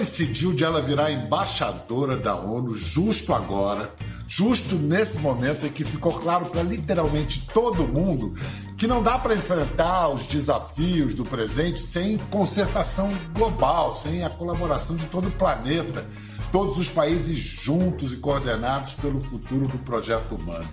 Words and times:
coincidiu 0.00 0.54
de 0.54 0.64
ela 0.64 0.80
virar 0.80 1.12
embaixadora 1.12 2.16
da 2.16 2.34
ONU 2.34 2.74
justo 2.74 3.34
agora, 3.34 3.92
justo 4.26 4.74
nesse 4.76 5.18
momento 5.18 5.66
em 5.66 5.70
que 5.70 5.84
ficou 5.84 6.18
claro 6.18 6.46
para 6.46 6.62
literalmente 6.62 7.46
todo 7.52 7.86
mundo 7.86 8.32
que 8.78 8.86
não 8.86 9.02
dá 9.02 9.18
para 9.18 9.34
enfrentar 9.34 10.08
os 10.08 10.24
desafios 10.24 11.12
do 11.12 11.22
presente 11.22 11.82
sem 11.82 12.16
concertação 12.16 13.10
global, 13.34 13.94
sem 13.94 14.24
a 14.24 14.30
colaboração 14.30 14.96
de 14.96 15.04
todo 15.04 15.28
o 15.28 15.32
planeta, 15.32 16.06
todos 16.50 16.78
os 16.78 16.88
países 16.88 17.38
juntos 17.38 18.14
e 18.14 18.16
coordenados 18.16 18.94
pelo 18.94 19.20
futuro 19.20 19.66
do 19.66 19.76
projeto 19.80 20.34
humano. 20.34 20.68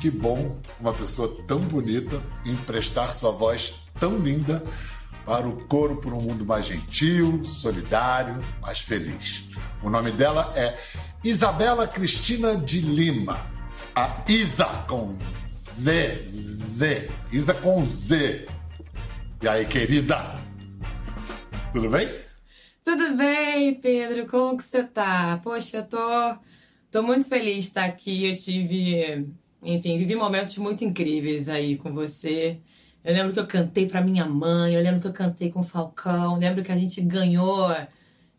Que 0.00 0.10
bom 0.10 0.58
uma 0.80 0.92
pessoa 0.92 1.36
tão 1.46 1.60
bonita 1.60 2.20
emprestar 2.44 3.14
sua 3.14 3.30
voz 3.30 3.74
tão 4.00 4.18
linda 4.18 4.60
para 5.28 5.46
o 5.46 5.62
coro 5.66 5.96
por 5.96 6.14
um 6.14 6.22
mundo 6.22 6.46
mais 6.46 6.64
gentil, 6.64 7.44
solidário, 7.44 8.38
mais 8.62 8.80
feliz. 8.80 9.44
O 9.82 9.90
nome 9.90 10.10
dela 10.10 10.54
é 10.56 10.74
Isabela 11.22 11.86
Cristina 11.86 12.56
de 12.56 12.80
Lima. 12.80 13.46
A 13.94 14.24
Isa 14.26 14.64
com 14.88 15.14
Z, 15.78 16.24
Z. 16.24 17.10
Isa 17.30 17.52
com 17.52 17.84
Z. 17.84 18.46
E 19.42 19.46
aí, 19.46 19.66
querida? 19.66 20.34
Tudo 21.74 21.90
bem? 21.90 22.08
Tudo 22.82 23.14
bem, 23.14 23.74
Pedro? 23.74 24.26
Como 24.26 24.56
que 24.56 24.64
você 24.64 24.82
tá? 24.82 25.38
Poxa, 25.44 25.76
eu 25.76 25.84
tô, 25.84 26.38
tô 26.90 27.02
muito 27.02 27.28
feliz 27.28 27.56
de 27.56 27.60
estar 27.60 27.84
aqui. 27.84 28.30
Eu 28.30 28.34
tive, 28.34 29.28
enfim, 29.62 29.98
vivi 29.98 30.16
momentos 30.16 30.56
muito 30.56 30.86
incríveis 30.86 31.50
aí 31.50 31.76
com 31.76 31.92
você. 31.92 32.62
Eu 33.04 33.14
lembro 33.14 33.32
que 33.32 33.40
eu 33.40 33.46
cantei 33.46 33.86
para 33.86 34.02
minha 34.02 34.26
mãe, 34.26 34.74
eu 34.74 34.82
lembro 34.82 35.00
que 35.00 35.06
eu 35.06 35.12
cantei 35.12 35.50
com 35.50 35.60
o 35.60 35.64
Falcão, 35.64 36.38
lembro 36.38 36.62
que 36.62 36.72
a 36.72 36.76
gente 36.76 37.00
ganhou 37.00 37.74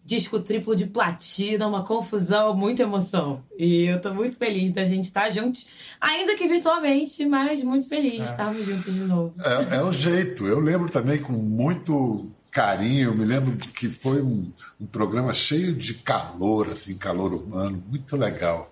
disco 0.09 0.39
triplo 0.39 0.75
de 0.75 0.87
platina, 0.87 1.67
uma 1.67 1.83
confusão, 1.83 2.55
muita 2.55 2.81
emoção. 2.81 3.43
E 3.57 3.85
eu 3.85 4.01
tô 4.01 4.11
muito 4.11 4.37
feliz 4.37 4.71
da 4.71 4.83
gente 4.83 5.05
estar 5.05 5.29
juntos, 5.29 5.67
ainda 6.01 6.35
que 6.35 6.47
virtualmente, 6.47 7.23
mas 7.27 7.63
muito 7.63 7.87
feliz 7.87 8.13
de 8.13 8.21
é. 8.21 8.23
estarmos 8.23 8.65
juntos 8.65 8.95
de 8.95 9.01
novo. 9.01 9.35
É, 9.39 9.77
é 9.77 9.83
o 9.83 9.91
jeito. 9.91 10.47
Eu 10.47 10.59
lembro 10.59 10.89
também 10.89 11.19
com 11.19 11.33
muito 11.33 12.27
carinho, 12.49 13.09
eu 13.09 13.15
me 13.15 13.23
lembro 13.23 13.55
que 13.55 13.87
foi 13.87 14.21
um, 14.21 14.51
um 14.81 14.85
programa 14.87 15.31
cheio 15.31 15.75
de 15.75 15.93
calor, 15.93 16.69
assim, 16.69 16.97
calor 16.97 17.31
humano, 17.31 17.83
muito 17.87 18.17
legal. 18.17 18.71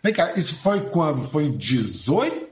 Vem 0.00 0.12
cá, 0.12 0.34
isso 0.36 0.54
foi 0.54 0.80
quando? 0.90 1.20
Foi 1.20 1.46
em 1.46 1.56
18? 1.56 2.47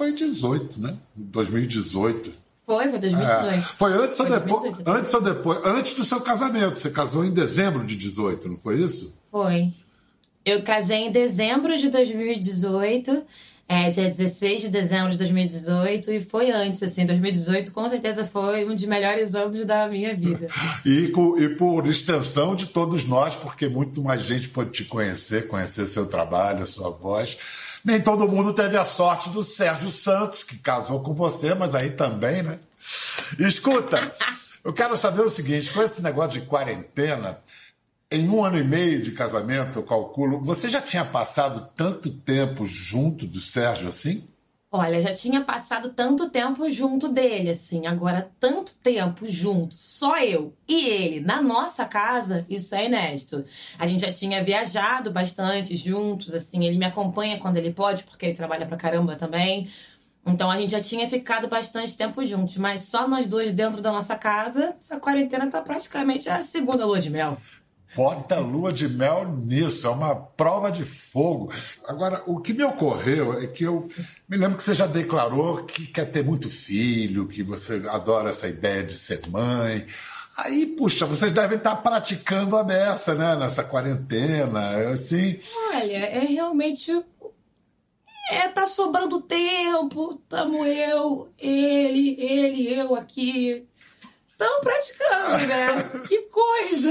Foi 0.00 0.08
em 0.08 0.14
18, 0.14 0.80
né? 0.80 0.96
2018. 1.14 2.32
Foi, 2.64 2.88
foi 2.88 2.98
2018. 2.98 3.54
É, 3.54 3.60
foi 3.60 3.92
antes 3.92 4.16
foi 4.16 4.26
ou 4.30 4.32
depois? 4.32 4.62
2018. 4.62 4.90
Antes 4.90 5.12
ou 5.14 5.20
depois? 5.20 5.58
Antes 5.62 5.94
do 5.94 6.04
seu 6.04 6.20
casamento. 6.22 6.78
Você 6.78 6.88
casou 6.88 7.22
em 7.22 7.30
dezembro 7.30 7.84
de 7.84 7.94
18, 7.96 8.48
não 8.48 8.56
foi 8.56 8.80
isso? 8.80 9.14
Foi. 9.30 9.70
Eu 10.42 10.62
casei 10.62 11.00
em 11.00 11.12
dezembro 11.12 11.76
de 11.76 11.90
2018. 11.90 13.26
É, 13.68 13.90
dia 13.90 14.08
16 14.08 14.62
de 14.62 14.68
dezembro 14.70 15.12
de 15.12 15.18
2018 15.18 16.10
e 16.12 16.20
foi 16.20 16.50
antes, 16.50 16.82
assim, 16.82 17.04
2018 17.04 17.70
com 17.70 17.88
certeza 17.88 18.24
foi 18.24 18.64
um 18.64 18.74
dos 18.74 18.84
melhores 18.86 19.34
anos 19.34 19.64
da 19.64 19.86
minha 19.86 20.16
vida. 20.16 20.48
e, 20.84 21.12
e 21.38 21.48
por 21.50 21.86
extensão 21.86 22.56
de 22.56 22.66
todos 22.66 23.04
nós, 23.04 23.36
porque 23.36 23.68
muito 23.68 24.02
mais 24.02 24.22
gente 24.22 24.48
pode 24.48 24.70
te 24.70 24.84
conhecer, 24.84 25.46
conhecer 25.46 25.86
seu 25.86 26.06
trabalho, 26.06 26.66
sua 26.66 26.90
voz. 26.90 27.36
Nem 27.84 28.00
todo 28.00 28.28
mundo 28.28 28.52
teve 28.52 28.76
a 28.76 28.84
sorte 28.84 29.30
do 29.30 29.42
Sérgio 29.42 29.90
Santos, 29.90 30.42
que 30.42 30.58
casou 30.58 31.00
com 31.00 31.14
você, 31.14 31.54
mas 31.54 31.74
aí 31.74 31.90
também, 31.90 32.42
né? 32.42 32.58
Escuta, 33.38 34.12
eu 34.64 34.72
quero 34.72 34.96
saber 34.96 35.22
o 35.22 35.30
seguinte: 35.30 35.72
com 35.72 35.82
esse 35.82 36.02
negócio 36.02 36.40
de 36.40 36.46
quarentena, 36.46 37.38
em 38.10 38.28
um 38.28 38.44
ano 38.44 38.58
e 38.58 38.64
meio 38.64 39.02
de 39.02 39.12
casamento, 39.12 39.78
eu 39.78 39.82
calculo, 39.82 40.42
você 40.42 40.68
já 40.68 40.82
tinha 40.82 41.04
passado 41.04 41.68
tanto 41.76 42.10
tempo 42.10 42.66
junto 42.66 43.26
do 43.26 43.38
Sérgio 43.38 43.88
assim? 43.88 44.28
Olha, 44.72 45.02
já 45.02 45.12
tinha 45.12 45.42
passado 45.42 45.90
tanto 45.90 46.30
tempo 46.30 46.70
junto 46.70 47.08
dele, 47.08 47.50
assim. 47.50 47.88
Agora, 47.88 48.30
tanto 48.38 48.72
tempo 48.76 49.28
junto, 49.28 49.74
só 49.74 50.18
eu 50.18 50.56
e 50.68 50.86
ele, 50.88 51.20
na 51.20 51.42
nossa 51.42 51.84
casa, 51.84 52.46
isso 52.48 52.72
é 52.76 52.86
inédito. 52.86 53.44
A 53.76 53.84
gente 53.84 54.00
já 54.00 54.12
tinha 54.12 54.44
viajado 54.44 55.10
bastante 55.10 55.74
juntos, 55.74 56.32
assim. 56.32 56.64
Ele 56.64 56.78
me 56.78 56.84
acompanha 56.84 57.40
quando 57.40 57.56
ele 57.56 57.72
pode, 57.72 58.04
porque 58.04 58.26
ele 58.26 58.36
trabalha 58.36 58.64
pra 58.64 58.76
caramba 58.76 59.16
também. 59.16 59.68
Então 60.24 60.48
a 60.48 60.56
gente 60.56 60.70
já 60.70 60.80
tinha 60.80 61.08
ficado 61.08 61.48
bastante 61.48 61.96
tempo 61.96 62.24
juntos, 62.24 62.56
mas 62.56 62.82
só 62.82 63.08
nós 63.08 63.26
dois 63.26 63.52
dentro 63.52 63.80
da 63.82 63.90
nossa 63.90 64.14
casa, 64.14 64.76
essa 64.78 65.00
quarentena 65.00 65.50
tá 65.50 65.60
praticamente 65.62 66.28
a 66.28 66.42
segunda 66.42 66.86
lua 66.86 67.00
de 67.00 67.10
mel. 67.10 67.38
Bota 67.94 68.38
lua 68.38 68.72
de 68.72 68.88
mel 68.88 69.28
nisso, 69.36 69.86
é 69.86 69.90
uma 69.90 70.14
prova 70.14 70.70
de 70.70 70.84
fogo. 70.84 71.52
Agora, 71.86 72.22
o 72.26 72.40
que 72.40 72.52
me 72.52 72.62
ocorreu 72.62 73.32
é 73.38 73.46
que 73.46 73.64
eu 73.64 73.88
me 74.28 74.36
lembro 74.36 74.56
que 74.56 74.62
você 74.62 74.74
já 74.74 74.86
declarou 74.86 75.64
que 75.64 75.86
quer 75.86 76.10
ter 76.10 76.24
muito 76.24 76.48
filho, 76.48 77.26
que 77.26 77.42
você 77.42 77.82
adora 77.88 78.30
essa 78.30 78.46
ideia 78.46 78.84
de 78.84 78.94
ser 78.94 79.20
mãe. 79.28 79.86
Aí, 80.36 80.66
puxa, 80.66 81.04
vocês 81.04 81.32
devem 81.32 81.58
estar 81.58 81.76
praticando 81.76 82.56
a 82.56 82.62
beça, 82.62 83.14
né, 83.14 83.34
nessa 83.36 83.64
quarentena, 83.64 84.90
assim. 84.90 85.38
Olha, 85.74 85.96
é 85.96 86.20
realmente 86.20 86.92
é, 88.30 88.46
tá 88.46 88.64
sobrando 88.64 89.20
tempo, 89.20 90.22
tamo 90.28 90.64
eu, 90.64 91.28
ele, 91.36 92.16
ele, 92.20 92.72
eu 92.72 92.94
aqui, 92.94 93.66
Estão 94.40 94.60
praticando, 94.62 95.46
né? 95.46 96.00
que 96.08 96.22
coisa! 96.22 96.90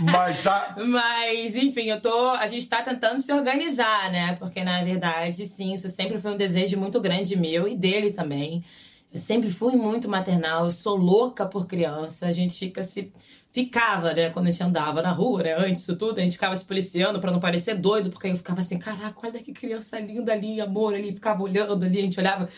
Mas 0.00 0.42
já. 0.44 0.76
Mas, 0.86 1.56
enfim, 1.56 1.86
eu 1.86 2.00
tô. 2.00 2.30
A 2.30 2.46
gente 2.46 2.68
tá 2.68 2.82
tentando 2.82 3.20
se 3.20 3.32
organizar, 3.32 4.12
né? 4.12 4.36
Porque, 4.36 4.62
na 4.62 4.84
verdade, 4.84 5.44
sim, 5.44 5.74
isso 5.74 5.90
sempre 5.90 6.20
foi 6.20 6.30
um 6.30 6.36
desejo 6.36 6.78
muito 6.78 7.00
grande 7.00 7.34
meu 7.34 7.66
e 7.66 7.74
dele 7.74 8.12
também. 8.12 8.64
Eu 9.12 9.18
sempre 9.18 9.50
fui 9.50 9.74
muito 9.74 10.08
maternal, 10.08 10.66
eu 10.66 10.70
sou 10.70 10.96
louca 10.96 11.44
por 11.44 11.66
criança. 11.66 12.26
A 12.26 12.32
gente 12.32 12.56
fica 12.56 12.84
se. 12.84 13.12
Ficava, 13.52 14.12
né? 14.12 14.30
Quando 14.30 14.46
a 14.46 14.52
gente 14.52 14.62
andava 14.62 15.02
na 15.02 15.10
rua, 15.10 15.42
né? 15.42 15.54
Antes 15.54 15.80
disso 15.80 15.96
tudo, 15.96 16.20
a 16.20 16.22
gente 16.22 16.34
ficava 16.34 16.54
se 16.54 16.64
policiando 16.64 17.18
para 17.18 17.32
não 17.32 17.40
parecer 17.40 17.74
doido, 17.74 18.10
porque 18.10 18.28
eu 18.28 18.36
ficava 18.36 18.60
assim, 18.60 18.78
caraca, 18.78 19.16
olha 19.26 19.42
que 19.42 19.50
criança 19.50 19.98
linda 19.98 20.32
ali, 20.32 20.60
amor 20.60 20.94
ali, 20.94 21.12
ficava 21.14 21.42
olhando 21.42 21.84
ali, 21.84 21.98
a 21.98 22.02
gente 22.02 22.20
olhava 22.20 22.48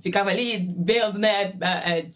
ficava 0.00 0.30
ali 0.30 0.74
vendo, 0.78 1.18
né, 1.18 1.52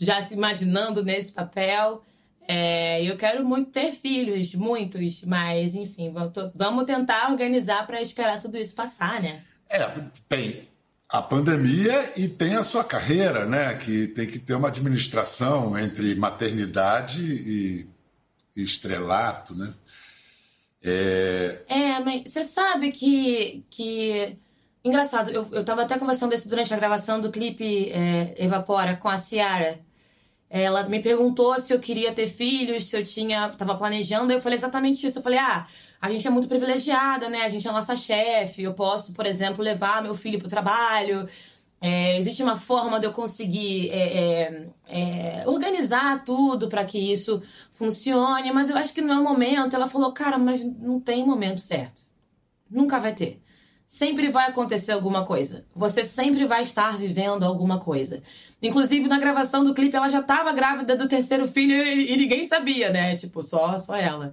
já 0.00 0.22
se 0.22 0.34
imaginando 0.34 1.04
nesse 1.04 1.32
papel. 1.32 2.02
É, 2.46 3.04
eu 3.04 3.16
quero 3.16 3.44
muito 3.44 3.70
ter 3.70 3.92
filhos, 3.92 4.54
muitos, 4.54 5.22
mas 5.24 5.74
enfim, 5.74 6.12
vamos 6.54 6.84
tentar 6.84 7.30
organizar 7.30 7.86
para 7.86 8.00
esperar 8.00 8.40
tudo 8.40 8.58
isso 8.58 8.74
passar, 8.74 9.22
né? 9.22 9.42
É, 9.68 9.88
tem 10.28 10.68
a 11.08 11.20
pandemia 11.20 12.12
e 12.16 12.26
tem 12.26 12.54
a 12.54 12.64
sua 12.64 12.82
carreira, 12.82 13.46
né? 13.46 13.74
Que 13.74 14.08
tem 14.08 14.26
que 14.26 14.38
ter 14.38 14.54
uma 14.54 14.68
administração 14.68 15.78
entre 15.78 16.14
maternidade 16.14 17.22
e, 17.22 17.86
e 18.56 18.62
estrelato, 18.62 19.54
né? 19.54 19.72
É... 20.82 21.60
é, 21.68 22.00
mas 22.00 22.24
você 22.32 22.42
sabe 22.42 22.90
que, 22.90 23.62
que 23.70 24.36
Engraçado, 24.84 25.30
eu, 25.30 25.46
eu 25.52 25.64
tava 25.64 25.82
até 25.82 25.96
conversando 25.96 26.34
isso 26.34 26.48
durante 26.48 26.74
a 26.74 26.76
gravação 26.76 27.20
do 27.20 27.30
clipe 27.30 27.90
é, 27.90 28.34
Evapora 28.36 28.96
com 28.96 29.08
a 29.08 29.16
Ciara. 29.16 29.80
Ela 30.50 30.82
me 30.84 31.00
perguntou 31.00 31.58
se 31.60 31.72
eu 31.72 31.80
queria 31.80 32.12
ter 32.12 32.26
filhos, 32.26 32.86
se 32.86 32.96
eu 32.96 33.04
tinha. 33.04 33.48
tava 33.50 33.74
planejando, 33.76 34.32
eu 34.32 34.40
falei 34.40 34.58
exatamente 34.58 35.06
isso. 35.06 35.18
Eu 35.18 35.22
falei, 35.22 35.38
ah, 35.38 35.66
a 36.00 36.10
gente 36.10 36.26
é 36.26 36.30
muito 36.30 36.48
privilegiada, 36.48 37.28
né? 37.30 37.42
A 37.42 37.48
gente 37.48 37.66
é 37.66 37.70
a 37.70 37.72
nossa 37.72 37.96
chefe, 37.96 38.62
eu 38.62 38.74
posso, 38.74 39.12
por 39.14 39.24
exemplo, 39.24 39.64
levar 39.64 40.02
meu 40.02 40.14
filho 40.14 40.38
pro 40.38 40.48
trabalho. 40.48 41.28
É, 41.80 42.18
existe 42.18 42.42
uma 42.42 42.56
forma 42.56 43.00
de 43.00 43.06
eu 43.06 43.12
conseguir 43.12 43.88
é, 43.90 44.18
é, 44.88 45.42
é 45.42 45.48
organizar 45.48 46.24
tudo 46.24 46.68
para 46.68 46.84
que 46.84 46.98
isso 46.98 47.42
funcione, 47.72 48.52
mas 48.52 48.68
eu 48.70 48.76
acho 48.76 48.92
que 48.92 49.00
não 49.00 49.14
é 49.14 49.18
o 49.20 49.24
momento. 49.24 49.74
Ela 49.74 49.88
falou, 49.88 50.12
cara, 50.12 50.38
mas 50.38 50.62
não 50.64 51.00
tem 51.00 51.24
momento 51.24 51.60
certo. 51.60 52.02
Nunca 52.70 52.98
vai 52.98 53.14
ter 53.14 53.42
sempre 53.92 54.28
vai 54.28 54.48
acontecer 54.48 54.90
alguma 54.90 55.22
coisa. 55.22 55.66
Você 55.76 56.02
sempre 56.02 56.46
vai 56.46 56.62
estar 56.62 56.96
vivendo 56.96 57.42
alguma 57.42 57.78
coisa. 57.78 58.22
Inclusive, 58.62 59.06
na 59.06 59.18
gravação 59.18 59.62
do 59.62 59.74
clipe, 59.74 59.94
ela 59.94 60.08
já 60.08 60.20
estava 60.20 60.50
grávida 60.54 60.96
do 60.96 61.06
terceiro 61.06 61.46
filho 61.46 61.74
e, 61.74 62.10
e, 62.10 62.16
ninguém 62.16 62.42
sabia, 62.44 62.88
né? 62.90 63.14
Tipo, 63.18 63.42
só, 63.42 63.76
só 63.76 63.94
ela. 63.94 64.32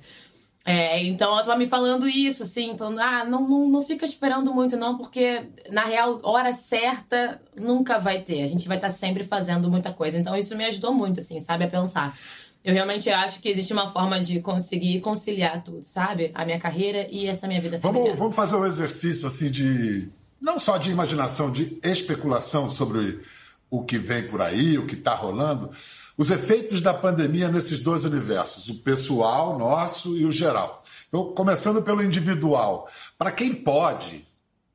É, 0.64 1.04
então 1.04 1.34
ela 1.34 1.44
tava 1.44 1.58
me 1.58 1.66
falando 1.66 2.08
isso, 2.08 2.44
assim, 2.44 2.78
falando, 2.78 3.00
ah, 3.00 3.26
não, 3.26 3.50
não, 3.50 3.68
não 3.68 3.82
fica 3.82 4.06
esperando 4.06 4.54
muito, 4.54 4.78
não, 4.78 4.98
porque 4.98 5.50
na 5.70 5.84
real, 5.84 6.22
hora 6.24 6.54
certa 6.54 7.42
nunca 7.54 8.00
vai 8.00 8.22
ter. 8.22 8.44
A 8.44 8.48
gente 8.48 8.66
vai 8.66 8.78
estar 8.78 8.88
tá 8.88 8.94
sempre 8.94 9.26
fazendo 9.26 9.70
muita 9.70 9.92
coisa. 9.92 10.18
Então 10.18 10.38
isso 10.38 10.56
me 10.56 10.64
ajudou 10.64 10.94
muito, 10.94 11.20
assim, 11.20 11.38
sabe, 11.42 11.66
a 11.66 11.68
pensar. 11.68 12.18
Eu 12.64 12.74
realmente 12.74 13.10
acho 13.10 13.40
que 13.40 13.50
existe 13.50 13.72
uma 13.72 13.90
forma 13.90 14.20
de 14.20 14.42
conseguir 14.42 15.00
conciliar 15.00 15.64
tudo, 15.64 15.82
sabe? 15.82 16.32
A 16.34 16.44
minha 16.44 16.60
carreira 16.60 17.08
e 17.10 17.26
essa 17.26 17.48
minha 17.48 17.62
vida 17.62 17.78
vamos, 17.78 17.98
familiar. 17.98 18.18
Vamos 18.18 18.36
fazer 18.36 18.56
um 18.56 18.66
exercício 18.66 19.28
assim 19.28 19.50
de. 19.50 20.10
Não 20.42 20.60
só 20.60 20.78
de 20.78 20.92
imaginação, 20.92 21.52
de 21.52 21.80
especulação 21.84 22.70
sobre 22.70 23.22
o 23.70 23.84
que 23.84 23.98
vem 23.98 24.28
por 24.28 24.42
aí, 24.42 24.78
o 24.78 24.86
que 24.86 24.96
está 24.96 25.14
rolando. 25.14 25.70
os 26.18 26.32
efeitos 26.32 26.82
da 26.82 26.94
pandemia 26.94 27.50
nesses 27.50 27.80
dois 27.80 28.04
universos, 28.04 28.68
o 28.70 28.76
pessoal 28.76 29.58
nosso 29.58 30.18
e 30.18 30.26
o 30.26 30.32
geral. 30.32 30.82
Então, 31.08 31.34
começando 31.34 31.82
pelo 31.82 32.04
individual. 32.04 32.90
Para 33.18 33.32
quem 33.32 33.54
pode, 33.54 34.28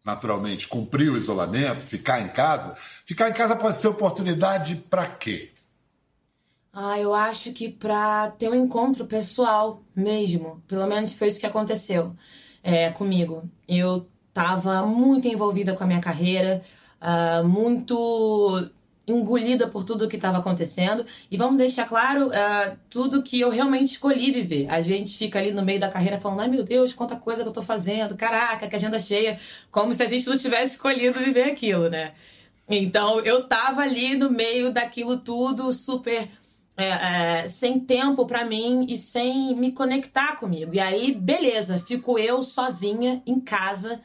naturalmente, 0.05 0.69
cumprir 0.69 1.11
o 1.11 1.17
isolamento, 1.17 1.83
ficar 1.83 2.21
em 2.21 2.29
casa, 2.29 2.75
ficar 3.05 3.29
em 3.29 3.35
casa 3.35 3.57
pode 3.57 3.77
ser 3.77 3.89
oportunidade 3.89 4.77
para 4.89 5.07
quê? 5.07 5.54
Ah, 6.77 6.99
eu 6.99 7.15
acho 7.15 7.53
que 7.53 7.69
para 7.69 8.33
ter 8.33 8.49
um 8.49 8.55
encontro 8.55 9.07
pessoal 9.07 9.81
mesmo. 9.95 10.61
Pelo 10.67 10.87
menos 10.89 11.13
foi 11.13 11.29
isso 11.29 11.39
que 11.39 11.47
aconteceu 11.47 12.17
é, 12.65 12.91
comigo. 12.91 13.49
Eu 13.69 14.09
estava 14.29 14.85
muito 14.85 15.29
envolvida 15.29 15.75
com 15.75 15.85
a 15.85 15.87
minha 15.87 16.01
carreira, 16.01 16.63
uh, 17.01 17.47
muito 17.47 18.69
engolida 19.07 19.69
por 19.69 19.85
tudo 19.85 20.09
que 20.09 20.17
estava 20.17 20.39
acontecendo. 20.39 21.07
E 21.31 21.37
vamos 21.37 21.59
deixar 21.59 21.87
claro 21.87 22.27
uh, 22.27 22.77
tudo 22.91 23.23
que 23.23 23.41
eu 23.41 23.51
realmente 23.51 23.93
escolhi 23.93 24.33
viver. 24.33 24.69
A 24.69 24.81
gente 24.81 25.17
fica 25.17 25.39
ali 25.39 25.53
no 25.53 25.63
meio 25.63 25.79
da 25.79 25.89
carreira 25.89 26.19
falando, 26.19 26.41
ai 26.41 26.49
meu 26.49 26.65
Deus, 26.65 26.93
quanta 26.93 27.15
coisa 27.15 27.45
que 27.45 27.49
eu 27.49 27.53
tô 27.53 27.63
fazendo, 27.63 28.17
caraca, 28.17 28.67
que 28.67 28.75
agenda 28.75 28.99
cheia, 28.99 29.39
como 29.71 29.95
se 29.95 30.03
a 30.03 30.07
gente 30.07 30.27
não 30.27 30.37
tivesse 30.37 30.75
escolhido 30.75 31.21
viver 31.21 31.45
aquilo, 31.45 31.89
né? 31.89 32.15
Então 32.69 33.21
eu 33.21 33.45
tava 33.47 33.83
ali 33.83 34.17
no 34.17 34.29
meio 34.29 34.73
daquilo 34.73 35.19
tudo, 35.19 35.71
super. 35.71 36.29
É, 36.77 37.43
é, 37.43 37.49
sem 37.49 37.79
tempo 37.79 38.27
para 38.27 38.45
mim 38.45 38.85
e 38.89 38.99
sem 38.99 39.55
me 39.55 39.71
conectar 39.71 40.35
comigo. 40.37 40.75
E 40.75 40.81
aí, 40.81 41.15
beleza, 41.15 41.79
fico 41.79 42.19
eu 42.19 42.43
sozinha 42.43 43.23
em 43.25 43.39
casa 43.39 44.01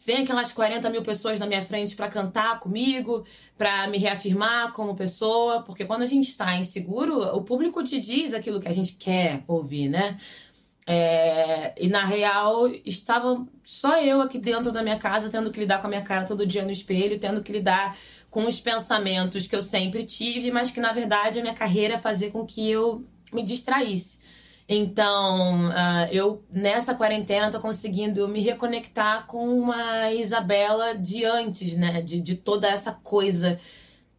sem 0.00 0.22
aquelas 0.22 0.50
40 0.50 0.88
mil 0.88 1.02
pessoas 1.02 1.38
na 1.38 1.46
minha 1.46 1.60
frente 1.60 1.94
para 1.94 2.08
cantar 2.08 2.58
comigo, 2.58 3.22
para 3.58 3.86
me 3.88 3.98
reafirmar 3.98 4.72
como 4.72 4.96
pessoa, 4.96 5.62
porque 5.62 5.84
quando 5.84 6.00
a 6.00 6.06
gente 6.06 6.28
está 6.28 6.56
inseguro, 6.56 7.20
o 7.36 7.42
público 7.42 7.84
te 7.84 8.00
diz 8.00 8.32
aquilo 8.32 8.60
que 8.60 8.68
a 8.68 8.72
gente 8.72 8.94
quer 8.94 9.44
ouvir, 9.46 9.90
né? 9.90 10.16
É, 10.86 11.74
e 11.78 11.86
na 11.88 12.02
real, 12.04 12.66
estava 12.84 13.46
só 13.62 14.00
eu 14.00 14.22
aqui 14.22 14.38
dentro 14.38 14.72
da 14.72 14.82
minha 14.82 14.98
casa, 14.98 15.28
tendo 15.28 15.50
que 15.50 15.60
lidar 15.60 15.80
com 15.80 15.86
a 15.86 15.90
minha 15.90 16.02
cara 16.02 16.24
todo 16.26 16.46
dia 16.46 16.64
no 16.64 16.70
espelho, 16.70 17.18
tendo 17.18 17.42
que 17.42 17.52
lidar 17.52 17.96
com 18.30 18.46
os 18.46 18.60
pensamentos 18.60 19.46
que 19.46 19.56
eu 19.56 19.62
sempre 19.62 20.06
tive, 20.06 20.50
mas 20.50 20.70
que 20.70 20.80
na 20.80 20.92
verdade 20.92 21.38
a 21.38 21.42
minha 21.42 21.54
carreira 21.54 21.98
fazia 21.98 22.30
com 22.30 22.46
que 22.46 22.70
eu 22.70 23.04
me 23.32 23.42
distraísse. 23.42 24.20
Então, 24.72 25.68
uh, 25.68 26.06
eu 26.12 26.44
nessa 26.48 26.94
quarentena 26.94 27.50
tô 27.50 27.58
conseguindo 27.58 28.28
me 28.28 28.40
reconectar 28.40 29.26
com 29.26 29.58
uma 29.58 30.12
Isabela 30.12 30.94
de 30.94 31.24
antes, 31.24 31.74
né? 31.74 32.00
De, 32.00 32.20
de 32.20 32.36
toda 32.36 32.68
essa 32.68 32.92
coisa 32.92 33.58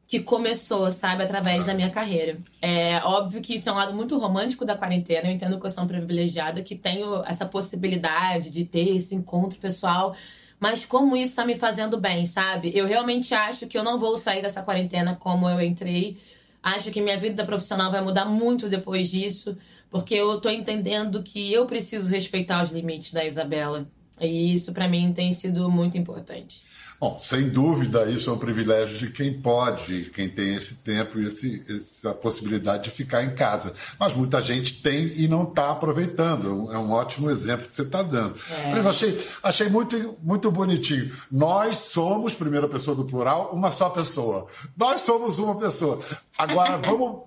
que 0.06 0.20
começou, 0.20 0.92
sabe, 0.92 1.24
através 1.24 1.66
da 1.66 1.74
minha 1.74 1.90
carreira. 1.90 2.38
É 2.62 2.98
óbvio 3.06 3.42
que 3.42 3.56
isso 3.56 3.70
é 3.70 3.72
um 3.72 3.76
lado 3.76 3.96
muito 3.96 4.18
romântico 4.18 4.66
da 4.66 4.76
quarentena. 4.76 5.30
Eu 5.30 5.32
entendo 5.32 5.58
que 5.58 5.66
eu 5.66 5.70
sou 5.70 5.84
uma 5.84 5.88
privilegiada, 5.88 6.62
que 6.62 6.76
tenho 6.76 7.24
essa 7.24 7.46
possibilidade 7.46 8.50
de 8.50 8.66
ter 8.66 8.98
esse 8.98 9.16
encontro 9.16 9.58
pessoal. 9.58 10.14
Mas 10.62 10.86
como 10.86 11.18
isso 11.18 11.36
tá 11.36 11.44
me 11.44 11.56
fazendo 11.56 12.00
bem, 12.00 12.24
sabe? 12.28 12.72
Eu 12.76 12.86
realmente 12.86 13.34
acho 13.34 13.66
que 13.66 13.76
eu 13.76 13.84
não 13.84 13.98
vou 13.98 14.16
sair 14.16 14.44
dessa 14.44 14.62
quarentena 14.62 15.16
como 15.16 15.50
eu 15.50 15.60
entrei. 15.60 16.20
Acho 16.62 16.92
que 16.92 17.02
minha 17.02 17.18
vida 17.18 17.44
profissional 17.44 17.92
vai 17.92 18.00
mudar 18.02 18.26
muito 18.26 18.70
depois 18.70 19.10
disso 19.10 19.58
porque 19.90 20.14
eu 20.14 20.40
tô 20.40 20.50
entendendo 20.50 21.24
que 21.24 21.52
eu 21.52 21.66
preciso 21.66 22.10
respeitar 22.10 22.64
os 22.64 22.70
limites 22.70 23.12
da 23.12 23.26
Isabela. 23.26 23.88
E 24.20 24.54
isso 24.54 24.72
para 24.72 24.88
mim 24.88 25.12
tem 25.12 25.34
sido 25.34 25.70
muito 25.70 25.98
importante. 25.98 26.62
Bom, 27.02 27.18
sem 27.18 27.50
dúvida, 27.50 28.08
isso 28.12 28.30
é 28.30 28.34
um 28.34 28.38
privilégio 28.38 28.96
de 28.96 29.10
quem 29.10 29.34
pode, 29.34 30.12
quem 30.14 30.30
tem 30.30 30.54
esse 30.54 30.76
tempo 30.76 31.20
e 31.20 31.26
esse, 31.26 31.66
essa 31.68 32.14
possibilidade 32.14 32.84
de 32.84 32.92
ficar 32.92 33.24
em 33.24 33.34
casa. 33.34 33.74
Mas 34.00 34.14
muita 34.14 34.40
gente 34.40 34.84
tem 34.84 35.12
e 35.16 35.28
não 35.28 35.42
está 35.42 35.72
aproveitando. 35.72 36.72
É 36.72 36.78
um 36.78 36.92
ótimo 36.92 37.32
exemplo 37.32 37.66
que 37.66 37.74
você 37.74 37.82
está 37.82 38.04
dando. 38.04 38.40
É. 38.52 38.70
Mas 38.70 38.86
achei, 38.86 39.20
achei 39.42 39.68
muito, 39.68 40.16
muito 40.22 40.52
bonitinho. 40.52 41.12
Nós 41.32 41.78
somos, 41.78 42.36
primeira 42.36 42.68
pessoa 42.68 42.96
do 42.96 43.04
plural, 43.04 43.50
uma 43.52 43.72
só 43.72 43.90
pessoa. 43.90 44.46
Nós 44.78 45.02
somos 45.02 45.40
uma 45.40 45.58
pessoa. 45.58 45.98
Agora 46.38 46.78
vamos, 46.86 47.24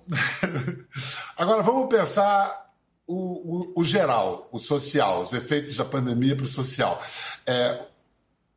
agora 1.35 1.61
vamos 1.61 1.89
pensar 1.89 2.71
o, 3.05 3.73
o, 3.73 3.81
o, 3.81 3.83
geral, 3.83 4.47
o 4.53 4.57
social, 4.57 5.21
os 5.21 5.33
efeitos 5.33 5.75
da 5.75 5.83
pandemia 5.83 6.33
para 6.33 6.45
o 6.45 6.47
social. 6.47 7.01
É, 7.45 7.87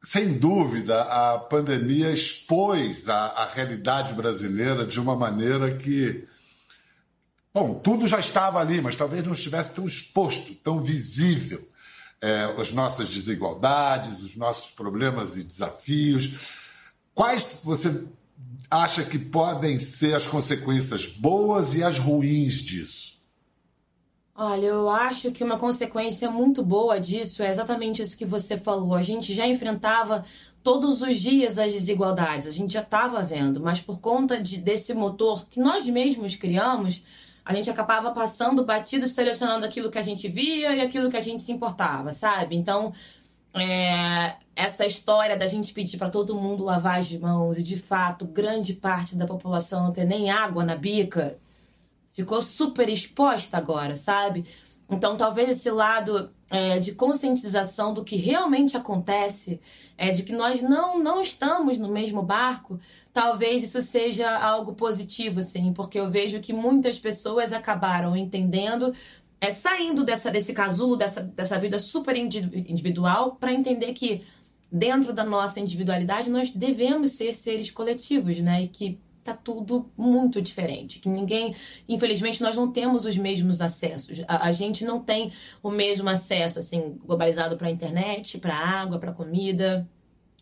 sem 0.09 0.39
dúvida, 0.39 1.03
a 1.03 1.39
pandemia 1.39 2.11
expôs 2.11 3.11
a, 3.11 3.27
a, 3.27 3.47
realidade 3.47 4.15
brasileira 4.15 4.87
de 4.87 4.99
uma 4.99 5.15
maneira 5.15 5.77
que. 5.77 6.27
Bom, 7.53 7.75
tudo 7.75 8.07
já 8.07 8.19
estava 8.19 8.59
ali, 8.59 8.81
mas 8.81 8.97
talvez 8.97 9.23
não 9.23 9.35
estivesse 9.35 9.75
tão 9.75 9.87
exposto, 9.87 10.55
tão 10.55 10.83
visível. 10.83 11.69
É, 12.23 12.45
as 12.59 12.73
nossas 12.73 13.11
desigualdades, 13.11 14.23
os 14.23 14.35
nossos 14.35 14.71
problemas 14.71 15.37
e 15.37 15.45
desafios. 15.45 16.55
Quais 17.15 17.61
você 17.63 18.07
acha 18.71 19.05
que 19.05 19.19
podem 19.19 19.79
ser 19.79 20.15
as 20.15 20.27
consequências 20.27 21.07
boas 21.07 21.75
e 21.75 21.85
as 21.85 21.99
ruins 21.99 22.63
disso? 22.63 23.08
Olha, 24.41 24.67
eu 24.67 24.89
acho 24.89 25.33
que 25.33 25.43
uma 25.43 25.59
consequência 25.59 26.31
muito 26.31 26.63
boa 26.63 27.01
disso 27.01 27.43
é 27.43 27.51
exatamente 27.51 28.01
isso 28.01 28.17
que 28.17 28.25
você 28.25 28.57
falou. 28.57 28.95
A 28.95 29.03
gente 29.03 29.35
já 29.35 29.45
enfrentava 29.45 30.25
todos 30.63 31.03
os 31.03 31.17
dias 31.19 31.59
as 31.59 31.73
desigualdades, 31.73 32.47
a 32.47 32.53
gente 32.53 32.73
já 32.75 32.83
estava 32.83 33.21
vendo, 33.21 33.61
mas 33.61 33.81
por 33.81 33.99
conta 33.99 34.41
de, 34.41 34.59
desse 34.59 34.95
motor 34.95 35.45
que 35.49 35.59
nós 35.59 35.87
mesmos 35.87 36.37
criamos, 36.37 37.03
a 37.45 37.53
gente 37.53 37.69
acabava 37.69 38.13
passando 38.13 38.65
batido, 38.65 39.09
selecionando 39.09 39.67
aquilo 39.67 39.91
que 39.91 39.99
a 39.99 40.03
gente 40.03 40.29
via 40.29 40.73
e 40.73 40.81
aquilo 40.83 41.11
que 41.11 41.17
a 41.17 41.21
gente 41.21 41.43
se 41.43 41.51
importava, 41.51 42.13
sabe? 42.13 42.55
Então, 42.55 42.93
é, 43.53 44.37
essa 44.55 44.87
história 44.87 45.37
da 45.37 45.49
gente 45.49 45.73
pedir 45.73 45.99
para 45.99 46.11
todo 46.11 46.37
mundo 46.37 46.63
lavar 46.63 47.01
as 47.01 47.13
mãos 47.15 47.59
e 47.59 47.63
de 47.65 47.77
fato 47.77 48.25
grande 48.25 48.75
parte 48.75 49.17
da 49.17 49.27
população 49.27 49.83
não 49.83 49.93
ter 49.93 50.05
nem 50.05 50.31
água 50.31 50.65
na 50.65 50.77
bica 50.77 51.37
ficou 52.19 52.43
super 52.43 52.89
exposta 52.89 53.57
agora, 53.57 53.95
sabe? 53.97 54.45
Então, 54.91 55.17
talvez 55.17 55.51
esse 55.51 55.71
lado 55.71 56.33
é, 56.51 56.81
de 56.81 56.93
conscientização 56.93 57.95
do 57.95 58.03
que 58.03 58.17
realmente 58.17 58.77
acontece, 58.77 59.61
é, 59.97 60.11
de 60.11 60.25
que 60.25 60.33
nós 60.33 60.61
não, 60.61 60.99
não 60.99 61.21
estamos 61.21 61.79
no 61.79 61.89
mesmo 61.89 62.21
barco, 62.21 62.81
talvez 63.13 63.63
isso 63.63 63.81
seja 63.81 64.37
algo 64.37 64.73
positivo, 64.73 65.39
assim, 65.39 65.73
porque 65.73 66.01
eu 66.01 66.11
vejo 66.11 66.41
que 66.41 66.53
muitas 66.53 66.99
pessoas 66.99 67.53
acabaram 67.53 68.17
entendendo, 68.17 68.93
é, 69.41 69.53
saindo 69.53 70.03
dessa, 70.03 70.29
desse 70.29 70.53
casulo, 70.53 70.97
dessa, 70.97 71.23
dessa 71.23 71.57
vida 71.57 71.79
super 71.79 72.17
individual, 72.17 73.37
para 73.37 73.53
entender 73.53 73.93
que 73.93 74.25
dentro 74.73 75.13
da 75.13 75.23
nossa 75.23 75.61
individualidade 75.61 76.29
nós 76.29 76.51
devemos 76.51 77.13
ser 77.13 77.33
seres 77.33 77.71
coletivos, 77.71 78.39
né? 78.41 78.63
E 78.63 78.69
que 78.69 78.99
tá 79.23 79.35
tudo 79.35 79.91
muito 79.97 80.41
diferente. 80.41 80.99
Que 80.99 81.09
ninguém, 81.09 81.55
infelizmente, 81.89 82.43
nós 82.43 82.57
não 82.57 82.71
temos 82.71 83.05
os 83.05 83.17
mesmos 83.17 83.61
acessos. 83.61 84.23
A, 84.27 84.47
a 84.47 84.53
gente 84.53 84.85
não 84.85 85.01
tem 85.01 85.33
o 85.63 85.71
mesmo 85.71 86.09
acesso 86.09 86.59
assim 86.59 86.99
globalizado 87.05 87.57
para 87.57 87.71
internet, 87.71 88.39
para 88.39 88.55
água, 88.55 88.99
para 88.99 89.13
comida. 89.13 89.89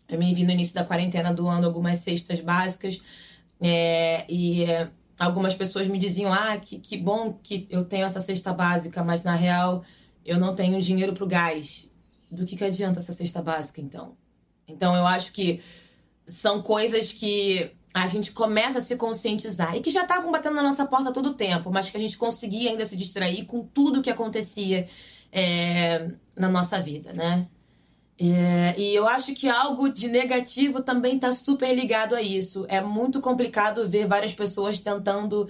Eu 0.07 0.17
me 0.17 0.33
vi 0.33 0.43
no 0.43 0.51
início 0.51 0.73
da 0.73 0.85
quarentena 0.85 1.33
doando 1.33 1.67
algumas 1.67 1.99
cestas 1.99 2.39
básicas 2.39 3.01
é, 3.59 4.25
e 4.29 4.65
algumas 5.19 5.55
pessoas 5.55 5.87
me 5.87 5.97
diziam: 5.97 6.31
ah, 6.31 6.57
que, 6.57 6.79
que 6.79 6.97
bom 6.97 7.33
que 7.33 7.67
eu 7.69 7.83
tenho 7.83 8.05
essa 8.05 8.21
cesta 8.21 8.53
básica, 8.53 9.03
mas 9.03 9.23
na 9.23 9.35
real 9.35 9.83
eu 10.25 10.39
não 10.39 10.53
tenho 10.55 10.79
dinheiro 10.79 11.13
para 11.13 11.23
o 11.23 11.27
gás. 11.27 11.85
Do 12.29 12.45
que, 12.45 12.57
que 12.57 12.63
adianta 12.63 12.99
essa 12.99 13.13
cesta 13.13 13.41
básica, 13.41 13.79
então? 13.79 14.17
Então 14.67 14.93
eu 14.95 15.07
acho 15.07 15.31
que 15.31 15.61
são 16.25 16.61
coisas 16.61 17.13
que 17.13 17.71
a 18.03 18.07
gente 18.07 18.31
começa 18.31 18.79
a 18.79 18.81
se 18.81 18.95
conscientizar 18.95 19.75
e 19.75 19.81
que 19.81 19.89
já 19.89 20.03
estavam 20.03 20.31
batendo 20.31 20.55
na 20.55 20.63
nossa 20.63 20.85
porta 20.85 21.11
todo 21.11 21.29
o 21.29 21.33
tempo, 21.33 21.71
mas 21.71 21.89
que 21.89 21.97
a 21.97 21.99
gente 21.99 22.17
conseguia 22.17 22.71
ainda 22.71 22.85
se 22.85 22.95
distrair 22.95 23.45
com 23.45 23.63
tudo 23.63 24.01
que 24.01 24.09
acontecia 24.09 24.87
é, 25.31 26.09
na 26.35 26.49
nossa 26.49 26.79
vida, 26.79 27.13
né? 27.13 27.47
É, 28.19 28.73
e 28.79 28.95
eu 28.95 29.07
acho 29.07 29.33
que 29.33 29.47
algo 29.47 29.89
de 29.89 30.07
negativo 30.07 30.81
também 30.81 31.15
está 31.15 31.31
super 31.31 31.73
ligado 31.75 32.15
a 32.15 32.21
isso. 32.21 32.65
É 32.67 32.81
muito 32.81 33.21
complicado 33.21 33.87
ver 33.87 34.07
várias 34.07 34.33
pessoas 34.33 34.79
tentando 34.79 35.47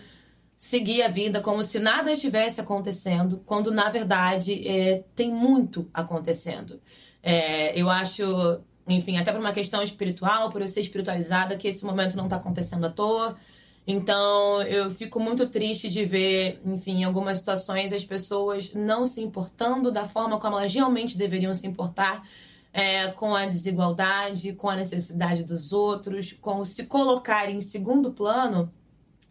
seguir 0.58 1.04
a 1.04 1.08
vida 1.08 1.40
como 1.40 1.64
se 1.64 1.80
nada 1.80 2.12
estivesse 2.12 2.60
acontecendo, 2.60 3.42
quando 3.46 3.72
na 3.72 3.90
verdade 3.90 4.68
é, 4.68 5.04
tem 5.16 5.32
muito 5.32 5.90
acontecendo. 5.94 6.82
É, 7.22 7.80
eu 7.80 7.90
acho 7.90 8.60
enfim, 8.88 9.18
até 9.18 9.32
por 9.32 9.40
uma 9.40 9.54
questão 9.54 9.82
espiritual, 9.82 10.52
por 10.52 10.62
eu 10.62 10.68
ser 10.68 10.82
espiritualizada, 10.82 11.58
que 11.58 11.68
esse 11.68 11.86
momento 11.86 12.16
não 12.16 12.26
está 12.26 12.38
acontecendo 12.38 12.86
à 12.86 12.90
toa. 12.90 13.38
Então, 13.86 14.62
eu 14.64 14.92
fico 14.92 15.20
muito 15.20 15.48
triste 15.48 15.90
de 15.90 16.04
ver, 16.04 16.62
enfim, 16.66 17.02
em 17.02 17.04
algumas 17.04 17.38
situações 17.38 17.94
as 17.94 18.04
pessoas 18.04 18.74
não 18.74 19.06
se 19.06 19.22
importando 19.22 19.92
da 19.92 20.06
forma 20.06 20.40
como 20.40 20.58
elas 20.58 20.74
realmente 20.74 21.18
deveriam 21.18 21.54
se 21.54 21.66
importar 21.66 22.28
é, 22.74 23.08
com 23.08 23.34
a 23.34 23.46
desigualdade, 23.46 24.54
com 24.54 24.70
a 24.70 24.76
necessidade 24.76 25.44
dos 25.44 25.72
outros, 25.72 26.34
com 26.34 26.64
se 26.66 26.86
colocar 26.86 27.50
em 27.50 27.62
segundo 27.62 28.12
plano 28.12 28.72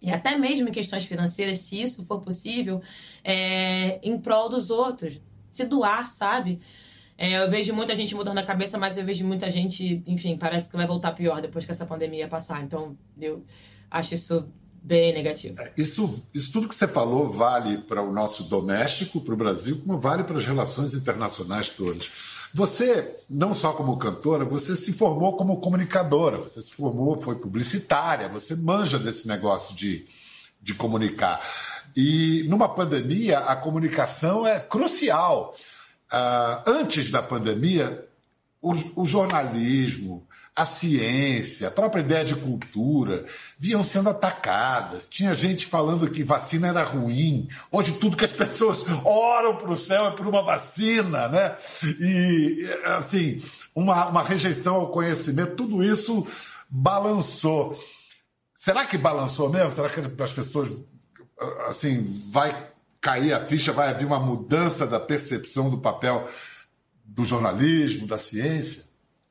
e 0.01 0.11
até 0.11 0.37
mesmo 0.37 0.69
em 0.69 0.73
questões 0.73 1.05
financeiras, 1.05 1.59
se 1.59 1.81
isso 1.81 2.05
for 2.05 2.21
possível, 2.21 2.81
é, 3.25 3.99
em 4.03 4.19
prol 4.19 4.49
dos 4.49 4.71
outros. 4.71 5.21
Se 5.51 5.65
doar, 5.65 6.13
sabe? 6.13 6.61
É, 7.19 7.43
eu 7.43 7.51
vejo 7.51 7.73
muita 7.73 7.97
gente 7.97 8.15
mudando 8.15 8.39
a 8.39 8.43
cabeça, 8.43 8.77
mas 8.77 8.99
eu 8.99 9.05
vejo 9.05 9.25
muita 9.25 9.51
gente, 9.51 10.03
enfim, 10.07 10.37
parece 10.37 10.69
que 10.69 10.77
vai 10.77 10.87
voltar 10.87 11.13
pior 11.13 11.41
depois 11.41 11.65
que 11.65 11.71
essa 11.71 11.87
pandemia 11.87 12.29
passar. 12.29 12.63
Então, 12.63 12.97
eu 13.19 13.43
acho 13.91 14.15
isso 14.15 14.47
bem 14.87 15.13
negativo. 15.13 15.61
É, 15.61 15.73
isso, 15.77 16.25
isso 16.33 16.53
tudo 16.53 16.69
que 16.69 16.75
você 16.75 16.87
falou 16.87 17.29
vale 17.29 17.79
para 17.79 18.03
o 18.03 18.13
nosso 18.13 18.45
doméstico, 18.45 19.21
para 19.21 19.35
o 19.35 19.37
Brasil, 19.37 19.81
como 19.85 19.99
vale 19.99 20.23
para 20.23 20.37
as 20.37 20.47
relações 20.47 20.95
internacionais 20.95 21.71
todas. 21.71 22.11
Você, 22.55 23.17
não 23.29 23.53
só 23.53 23.73
como 23.73 23.99
cantora, 23.99 24.45
você 24.45 24.77
se 24.77 24.93
formou 24.93 25.37
como 25.37 25.61
comunicadora, 25.61 26.39
você 26.39 26.63
se 26.63 26.73
formou, 26.73 27.19
foi 27.19 27.35
publicitária, 27.35 28.29
você 28.29 28.55
manja 28.55 28.99
desse 28.99 29.27
negócio 29.27 29.75
de, 29.75 30.07
de 30.63 30.73
comunicar. 30.73 31.43
E 31.97 32.45
numa 32.49 32.69
pandemia, 32.69 33.41
a 33.41 33.57
comunicação 33.57 34.47
é 34.47 34.61
crucial. 34.61 35.53
Uh, 36.13 36.63
antes 36.71 37.11
da 37.11 37.23
pandemia, 37.23 38.07
o, 38.63 39.03
o, 39.03 39.05
jornalismo, 39.05 40.27
a 40.55 40.65
ciência, 40.65 41.69
a 41.69 41.71
própria 41.71 42.01
ideia 42.01 42.25
de 42.25 42.35
cultura 42.35 43.25
vinham 43.59 43.83
sendo 43.83 44.09
atacadas. 44.09 45.09
Tinha 45.09 45.35
gente 45.35 45.67
falando 45.67 46.11
que 46.11 46.25
vacina 46.25 46.69
era 46.69 46.83
ruim. 46.83 47.49
Hoje, 47.71 47.93
tudo 47.93 48.17
que 48.17 48.25
as 48.25 48.33
pessoas 48.33 48.85
oram 49.05 49.57
para 49.57 49.71
o 49.71 49.77
céu 49.77 50.07
é 50.07 50.11
por 50.13 50.27
uma 50.27 50.43
vacina, 50.43 51.29
né? 51.29 51.57
E, 52.01 52.69
assim, 52.85 53.43
uma, 53.75 54.07
uma 54.09 54.23
rejeição 54.23 54.77
ao 54.77 54.89
conhecimento, 54.89 55.57
tudo 55.57 55.85
isso 55.85 56.27
balançou. 56.69 57.79
Será 58.55 58.87
que 58.87 58.97
balançou 58.97 59.49
mesmo? 59.49 59.71
Será 59.71 59.89
que 59.89 60.01
as 60.01 60.33
pessoas, 60.33 60.73
assim, 61.69 62.05
vai 62.33 62.76
cair 63.07 63.33
a 63.33 63.41
ficha, 63.41 63.73
vai 63.73 63.91
haver 63.91 64.05
uma 64.05 64.19
mudança 64.19 64.85
da 64.85 64.99
percepção 64.99 65.71
do 65.71 65.79
papel 65.79 66.29
do 67.05 67.23
jornalismo, 67.23 68.05
da 68.05 68.19
ciência? 68.19 68.83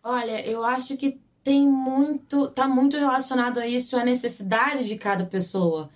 Olha, 0.01 0.39
eu 0.48 0.63
acho 0.63 0.96
que 0.96 1.20
tem 1.44 1.67
muito, 1.67 2.48
tá 2.48 2.70
muito 2.70 2.96
relacionado 2.98 3.58
a 3.58 3.67
isso 3.67 3.98
a 3.98 4.05
necessidade 4.05 4.88
de 4.88 4.96
cada 4.96 5.25
pessoa. 5.25 5.89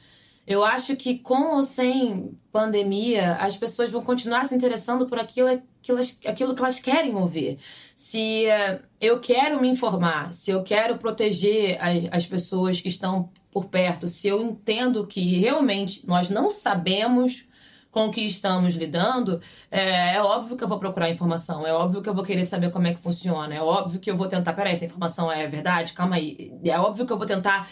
Eu 0.46 0.62
acho 0.66 0.98
que 0.98 1.20
com 1.20 1.56
ou 1.56 1.64
sem 1.64 2.38
pandemia, 2.52 3.36
as 3.36 3.56
pessoas 3.56 3.90
vão 3.90 4.02
continuar 4.02 4.46
se 4.46 4.54
interessando 4.54 5.06
por 5.06 5.18
aquilo, 5.18 5.48
aquilo, 5.48 6.00
aquilo 6.26 6.54
que 6.54 6.62
elas 6.62 6.80
querem 6.82 7.16
ouvir. 7.16 7.60
Se 7.96 8.46
uh, 8.48 8.84
eu 9.00 9.22
quero 9.22 9.62
me 9.62 9.70
informar, 9.70 10.34
se 10.34 10.52
eu 10.52 10.64
quero 10.64 10.98
proteger 10.98 11.82
as, 11.82 12.04
as 12.12 12.26
pessoas 12.26 12.82
que 12.82 12.90
estão 12.90 13.30
por 13.50 13.68
perto, 13.68 14.06
se 14.10 14.28
eu 14.28 14.42
entendo 14.42 15.08
que 15.08 15.38
realmente 15.38 16.06
nós 16.06 16.30
não 16.30 16.50
sabemos 16.50 17.48
com 17.92 18.08
o 18.08 18.12
que 18.12 18.22
estamos 18.22 18.76
lidando, 18.76 19.42
é, 19.72 20.16
é, 20.16 20.22
óbvio 20.22 20.56
que 20.56 20.64
eu 20.64 20.68
vou 20.68 20.80
procurar 20.80 21.10
informação, 21.10 21.66
é 21.66 21.74
óbvio 21.74 22.02
que 22.02 22.10
eu 22.10 22.14
vou 22.14 22.24
querer 22.24 22.46
saber 22.46 22.70
como 22.70 22.88
é 22.88 22.94
que 22.94 23.00
funciona, 23.00 23.54
é 23.54 23.62
óbvio 23.62 24.00
que 24.00 24.10
eu 24.10 24.18
vou 24.18 24.28
tentar. 24.28 24.54
Peraí, 24.54 24.74
essa 24.74 24.86
informação 24.86 25.32
é 25.32 25.48
verdade? 25.48 25.94
Calma 25.94 26.16
aí. 26.16 26.52
É 26.64 26.80
óbvio 26.80 27.06
que 27.06 27.14
eu 27.14 27.18
vou 27.18 27.28
tentar. 27.28 27.70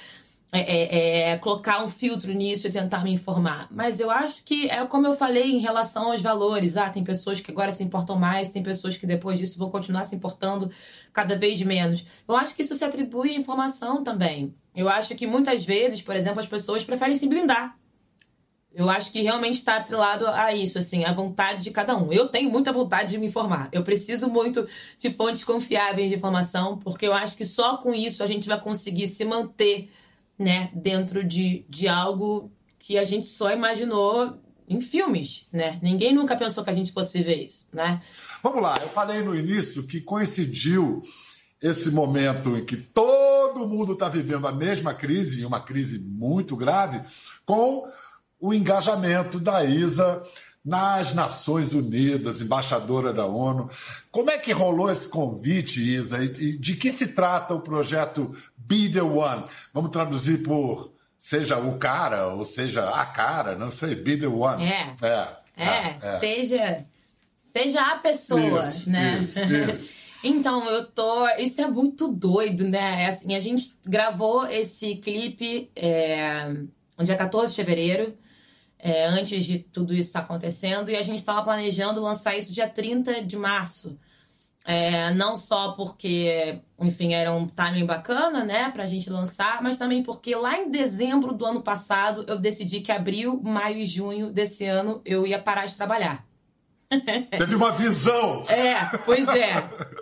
É, 0.49 0.61
é, 0.61 1.31
é, 1.31 1.37
colocar 1.37 1.83
um 1.83 1.89
filtro 1.89 2.31
nisso 2.33 2.67
e 2.67 2.71
tentar 2.71 3.03
me 3.03 3.11
informar. 3.11 3.67
Mas 3.69 3.99
eu 3.99 4.09
acho 4.09 4.41
que 4.45 4.69
é 4.69 4.83
como 4.85 5.05
eu 5.05 5.13
falei 5.13 5.51
em 5.51 5.59
relação 5.59 6.09
aos 6.09 6.21
valores. 6.21 6.77
Ah, 6.77 6.89
tem 6.89 7.03
pessoas 7.03 7.41
que 7.41 7.51
agora 7.51 7.69
se 7.73 7.83
importam 7.83 8.15
mais, 8.15 8.49
tem 8.49 8.63
pessoas 8.63 8.95
que 8.95 9.05
depois 9.05 9.37
disso 9.37 9.59
vão 9.59 9.69
continuar 9.69 10.05
se 10.05 10.15
importando 10.15 10.71
cada 11.11 11.37
vez 11.37 11.61
menos. 11.61 12.05
Eu 12.25 12.37
acho 12.37 12.55
que 12.55 12.61
isso 12.61 12.77
se 12.77 12.85
atribui 12.85 13.31
à 13.31 13.37
informação 13.37 14.01
também. 14.01 14.55
Eu 14.73 14.87
acho 14.87 15.13
que 15.15 15.27
muitas 15.27 15.65
vezes, 15.65 16.01
por 16.01 16.15
exemplo, 16.15 16.39
as 16.39 16.47
pessoas 16.47 16.81
preferem 16.81 17.17
se 17.17 17.27
blindar 17.27 17.77
eu 18.73 18.89
acho 18.89 19.11
que 19.11 19.21
realmente 19.21 19.55
está 19.55 19.77
atrelado 19.77 20.27
a 20.27 20.53
isso, 20.53 20.77
assim, 20.77 21.03
a 21.03 21.11
vontade 21.11 21.63
de 21.63 21.71
cada 21.71 21.97
um. 21.97 22.11
Eu 22.11 22.27
tenho 22.27 22.49
muita 22.49 22.71
vontade 22.71 23.11
de 23.11 23.17
me 23.17 23.27
informar. 23.27 23.69
Eu 23.71 23.83
preciso 23.83 24.29
muito 24.29 24.67
de 24.99 25.09
fontes 25.09 25.43
confiáveis 25.43 26.09
de 26.09 26.15
informação, 26.15 26.77
porque 26.77 27.07
eu 27.07 27.13
acho 27.13 27.35
que 27.35 27.45
só 27.45 27.77
com 27.77 27.93
isso 27.93 28.23
a 28.23 28.27
gente 28.27 28.47
vai 28.47 28.59
conseguir 28.59 29.07
se 29.07 29.25
manter, 29.25 29.89
né, 30.37 30.69
dentro 30.73 31.23
de, 31.23 31.65
de 31.67 31.87
algo 31.87 32.51
que 32.77 32.97
a 32.97 33.03
gente 33.03 33.25
só 33.25 33.51
imaginou 33.51 34.39
em 34.69 34.81
filmes, 34.81 35.47
né? 35.51 35.79
Ninguém 35.81 36.13
nunca 36.13 36.35
pensou 36.35 36.63
que 36.63 36.69
a 36.69 36.73
gente 36.73 36.91
fosse 36.91 37.17
viver 37.17 37.43
isso, 37.43 37.67
né? 37.73 38.01
Vamos 38.43 38.61
lá, 38.61 38.77
eu 38.81 38.89
falei 38.89 39.23
no 39.23 39.35
início 39.35 39.83
que 39.83 40.01
coincidiu 40.01 41.01
esse 41.61 41.89
momento 41.89 42.55
em 42.55 42.63
que 42.63 42.77
todo 42.77 43.67
mundo 43.67 43.93
está 43.93 44.07
vivendo 44.07 44.45
a 44.45 44.51
mesma 44.51 44.93
crise, 44.93 45.45
uma 45.45 45.59
crise 45.59 45.97
muito 45.97 46.55
grave, 46.55 47.01
com 47.45 47.87
o 48.39 48.53
engajamento 48.53 49.39
da 49.39 49.63
Isa 49.63 50.23
nas 50.67 51.13
Nações 51.13 51.73
Unidas, 51.73 52.41
embaixadora 52.41 53.13
da 53.13 53.25
ONU. 53.25 53.69
Como 54.11 54.29
é 54.29 54.37
que 54.37 54.51
rolou 54.51 54.91
esse 54.91 55.07
convite, 55.07 55.81
Isa? 55.81 56.21
E 56.21 56.57
de 56.57 56.75
que 56.75 56.91
se 56.91 57.13
trata 57.13 57.53
o 57.53 57.61
projeto 57.61 58.35
Be 58.57 58.89
the 58.89 59.01
One? 59.01 59.45
Vamos 59.73 59.91
traduzir 59.91 60.43
por 60.43 60.91
seja 61.17 61.57
o 61.57 61.77
cara, 61.77 62.27
ou 62.27 62.43
seja 62.43 62.89
a 62.89 63.05
cara, 63.05 63.57
não 63.57 63.71
sei, 63.71 63.95
Be 63.95 64.17
the 64.17 64.27
One. 64.27 64.63
É. 64.63 64.93
É, 65.01 65.63
é, 65.63 65.97
é. 66.01 66.19
seja, 66.19 66.85
seja 67.41 67.81
a 67.81 67.95
pessoa, 67.99 68.61
isso, 68.61 68.89
né? 68.89 69.19
Isso, 69.21 69.39
isso. 69.39 69.97
Então, 70.23 70.67
eu 70.67 70.83
tô. 70.87 71.29
Isso 71.37 71.61
é 71.61 71.67
muito 71.67 72.07
doido, 72.07 72.67
né? 72.67 73.03
É 73.03 73.05
assim, 73.05 73.35
a 73.35 73.39
gente 73.39 73.77
gravou 73.85 74.47
esse 74.47 74.95
clipe 74.95 75.69
é, 75.75 76.49
no 76.97 77.05
dia 77.05 77.15
14 77.15 77.53
de 77.53 77.55
fevereiro 77.55 78.17
é, 78.79 79.05
antes 79.05 79.45
de 79.45 79.59
tudo 79.59 79.93
isso 79.93 80.09
estar 80.09 80.19
tá 80.19 80.25
acontecendo, 80.25 80.89
e 80.89 80.95
a 80.95 81.01
gente 81.01 81.17
estava 81.17 81.41
planejando 81.43 82.01
lançar 82.01 82.37
isso 82.37 82.51
dia 82.51 82.67
30 82.67 83.23
de 83.23 83.35
março. 83.35 83.97
É, 84.69 85.13
não 85.13 85.37
só 85.37 85.71
porque, 85.71 86.59
enfim, 86.77 87.13
era 87.13 87.31
um 87.31 87.47
timing 87.47 87.85
bacana, 87.85 88.43
né, 88.43 88.69
pra 88.69 88.85
gente 88.85 89.09
lançar, 89.09 89.61
mas 89.63 89.77
também 89.77 90.03
porque 90.03 90.35
lá 90.35 90.57
em 90.57 90.69
dezembro 90.69 91.33
do 91.33 91.45
ano 91.45 91.61
passado 91.61 92.25
eu 92.27 92.37
decidi 92.37 92.81
que 92.81 92.91
abril, 92.91 93.39
maio 93.41 93.77
e 93.77 93.85
junho 93.85 94.29
desse 94.29 94.65
ano 94.65 95.01
eu 95.05 95.25
ia 95.25 95.39
parar 95.39 95.67
de 95.67 95.77
trabalhar. 95.77 96.27
Teve 97.31 97.55
uma 97.55 97.71
visão! 97.71 98.43
É, 98.49 98.97
pois 99.05 99.27
é. 99.29 99.53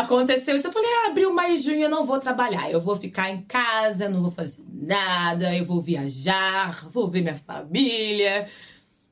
aconteceu 0.00 0.56
isso. 0.56 0.66
Eu 0.66 0.72
falei, 0.72 0.88
ah, 0.88 1.10
abril, 1.10 1.32
maio 1.34 1.54
e 1.54 1.58
junho 1.58 1.82
eu 1.82 1.90
não 1.90 2.04
vou 2.04 2.18
trabalhar. 2.18 2.70
Eu 2.70 2.80
vou 2.80 2.96
ficar 2.96 3.30
em 3.30 3.42
casa, 3.42 4.08
não 4.08 4.22
vou 4.22 4.30
fazer 4.30 4.62
nada, 4.72 5.54
eu 5.54 5.64
vou 5.64 5.80
viajar, 5.80 6.88
vou 6.90 7.08
ver 7.08 7.22
minha 7.22 7.36
família. 7.36 8.48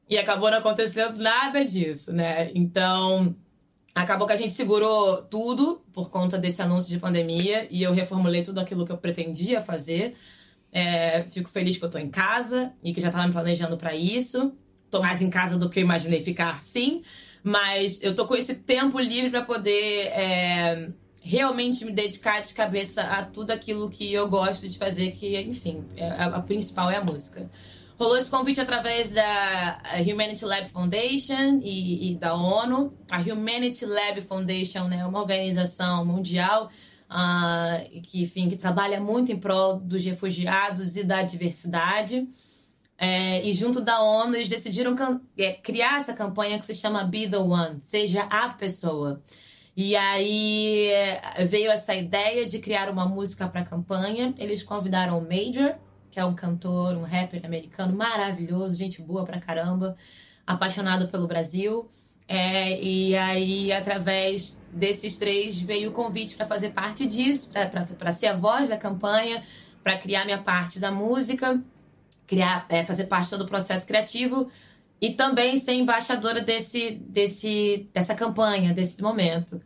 E 0.09 0.19
acabou 0.19 0.51
não 0.51 0.59
acontecendo 0.59 1.17
nada 1.17 1.65
disso, 1.65 2.13
né? 2.13 2.51
Então, 2.55 3.35
acabou 3.95 4.27
que 4.27 4.33
a 4.33 4.37
gente 4.37 4.53
segurou 4.53 5.23
tudo 5.23 5.83
por 5.93 6.11
conta 6.11 6.37
desse 6.39 6.61
anúncio 6.61 6.91
de 6.91 6.99
pandemia 6.99 7.67
e 7.71 7.83
eu 7.83 7.93
reformulei 7.93 8.43
tudo 8.43 8.61
aquilo 8.61 8.85
que 8.85 8.93
eu 8.93 8.99
pretendia 8.99 9.61
fazer. 9.61 10.17
É, 10.71 11.23
fico 11.31 11.49
feliz 11.49 11.79
que 11.79 11.85
eu 11.85 11.91
tô 11.91 11.99
em 11.99 12.11
casa 12.11 12.73
e 12.83 12.93
que 12.93 13.01
já 13.01 13.11
tava 13.11 13.27
me 13.27 13.33
planejando 13.33 13.77
para 13.77 13.95
isso. 13.95 14.53
Tô 14.91 15.01
mais 15.01 15.23
em 15.23 15.31
casa 15.31 15.57
do 15.57 15.71
que 15.71 15.81
eu 15.81 15.85
imaginei 15.85 16.23
ficar, 16.23 16.63
sim. 16.63 17.03
Mas 17.45 18.03
eu 18.03 18.15
tô 18.15 18.27
com 18.27 18.35
esse 18.35 18.55
tempo 18.55 18.99
livre 18.99 19.29
para 19.29 19.43
poder 19.43 20.07
é, 20.07 20.89
realmente 21.21 21.85
me 21.85 21.93
dedicar 21.93 22.41
de 22.41 22.55
cabeça 22.55 23.03
a 23.03 23.23
tudo 23.23 23.51
aquilo 23.51 23.91
que 23.91 24.11
eu 24.11 24.27
gosto 24.27 24.67
de 24.67 24.79
fazer, 24.79 25.11
que, 25.13 25.39
enfim, 25.39 25.85
é, 25.95 26.09
a, 26.09 26.25
a 26.37 26.41
principal 26.41 26.91
é 26.91 26.97
a 26.97 27.05
música. 27.05 27.51
Rolou 27.99 28.17
esse 28.17 28.31
convite 28.31 28.61
através 28.61 29.11
da 29.11 29.79
Humanity 30.01 30.45
Lab 30.45 30.69
Foundation 30.71 31.61
e, 31.63 32.13
e, 32.13 32.15
da 32.17 32.35
ONU. 32.35 32.93
A 33.11 33.21
Humanity 33.21 33.85
Lab 33.85 34.23
Foundation 34.23 34.89
né, 34.89 35.01
é 35.01 35.07
uma 35.07 35.21
organização 35.21 36.05
mundial 36.05 36.71
uh, 37.11 38.01
que, 38.01 38.23
enfim, 38.23 38.49
que 38.49 38.57
trabalha 38.57 39.01
muito 39.01 39.31
em 39.31 39.37
prol 39.37 39.79
dos 39.79 40.03
refugiados 40.03 40.97
e 40.97 41.05
da 41.05 41.23
diversidade. 41.23 42.27
É, 42.97 43.45
e 43.45 43.53
junto 43.53 43.81
da 43.81 44.01
ONU, 44.01 44.37
eles 44.37 44.49
decidiram 44.49 44.95
é, 45.37 45.53
criar 45.53 45.99
essa 45.99 46.15
campanha 46.15 46.59
que 46.59 46.67
se 46.67 46.75
chama 46.75 47.03
Be 47.05 47.29
the 47.29 47.39
One, 47.39 47.81
seja 47.81 48.23
a 48.25 48.49
pessoa. 48.53 49.23
E 49.77 49.97
aí 49.97 50.87
é, 50.87 51.45
veio 51.45 51.71
essa 51.71 51.95
ideia 51.95 52.47
de 52.47 52.61
criar 52.61 52.89
uma 52.89 53.07
música 53.07 53.49
para 53.49 53.63
a 53.63 53.65
campanha. 53.65 54.33
Eles 54.39 54.63
convidaram 54.63 55.19
o 55.19 55.23
Major, 55.23 55.75
que 56.11 56.21
é 56.21 56.25
um 56.25 56.35
cantor, 56.35 56.97
um 56.97 57.03
rapper 57.03 57.45
americano 57.45 57.97
maravilhoso, 57.97 58.77
gente 58.77 59.03
boa 59.03 59.25
pra 59.25 59.41
caramba, 59.41 59.97
apaixonado 60.47 61.09
pelo 61.09 61.27
Brasil. 61.27 61.89
É, 62.29 62.81
e 62.81 63.17
aí, 63.17 63.73
através 63.73 64.57
desses 64.73 65.17
três, 65.17 65.61
veio 65.61 65.91
o 65.91 65.93
convite 65.93 66.37
para 66.37 66.47
fazer 66.47 66.71
parte 66.71 67.05
disso, 67.07 67.51
para 67.99 68.13
ser 68.13 68.29
a 68.29 68.35
voz 68.35 68.69
da 68.69 68.77
campanha, 68.77 69.43
para 69.83 69.99
criar 69.99 70.25
minha 70.25 70.39
parte 70.39 70.79
da 70.79 70.91
música 70.91 71.63
criar, 72.27 72.67
é, 72.69 72.85
fazer 72.85 73.05
parte 73.05 73.31
todo 73.31 73.43
o 73.43 73.47
processo 73.47 73.87
criativo 73.87 74.51
e 75.01 75.11
também 75.11 75.57
ser 75.59 75.75
embaixadora 75.75 76.41
desse, 76.41 76.93
desse, 76.93 77.89
dessa 77.93 78.15
campanha, 78.15 78.73
desse 78.73 79.03
momento. 79.03 79.61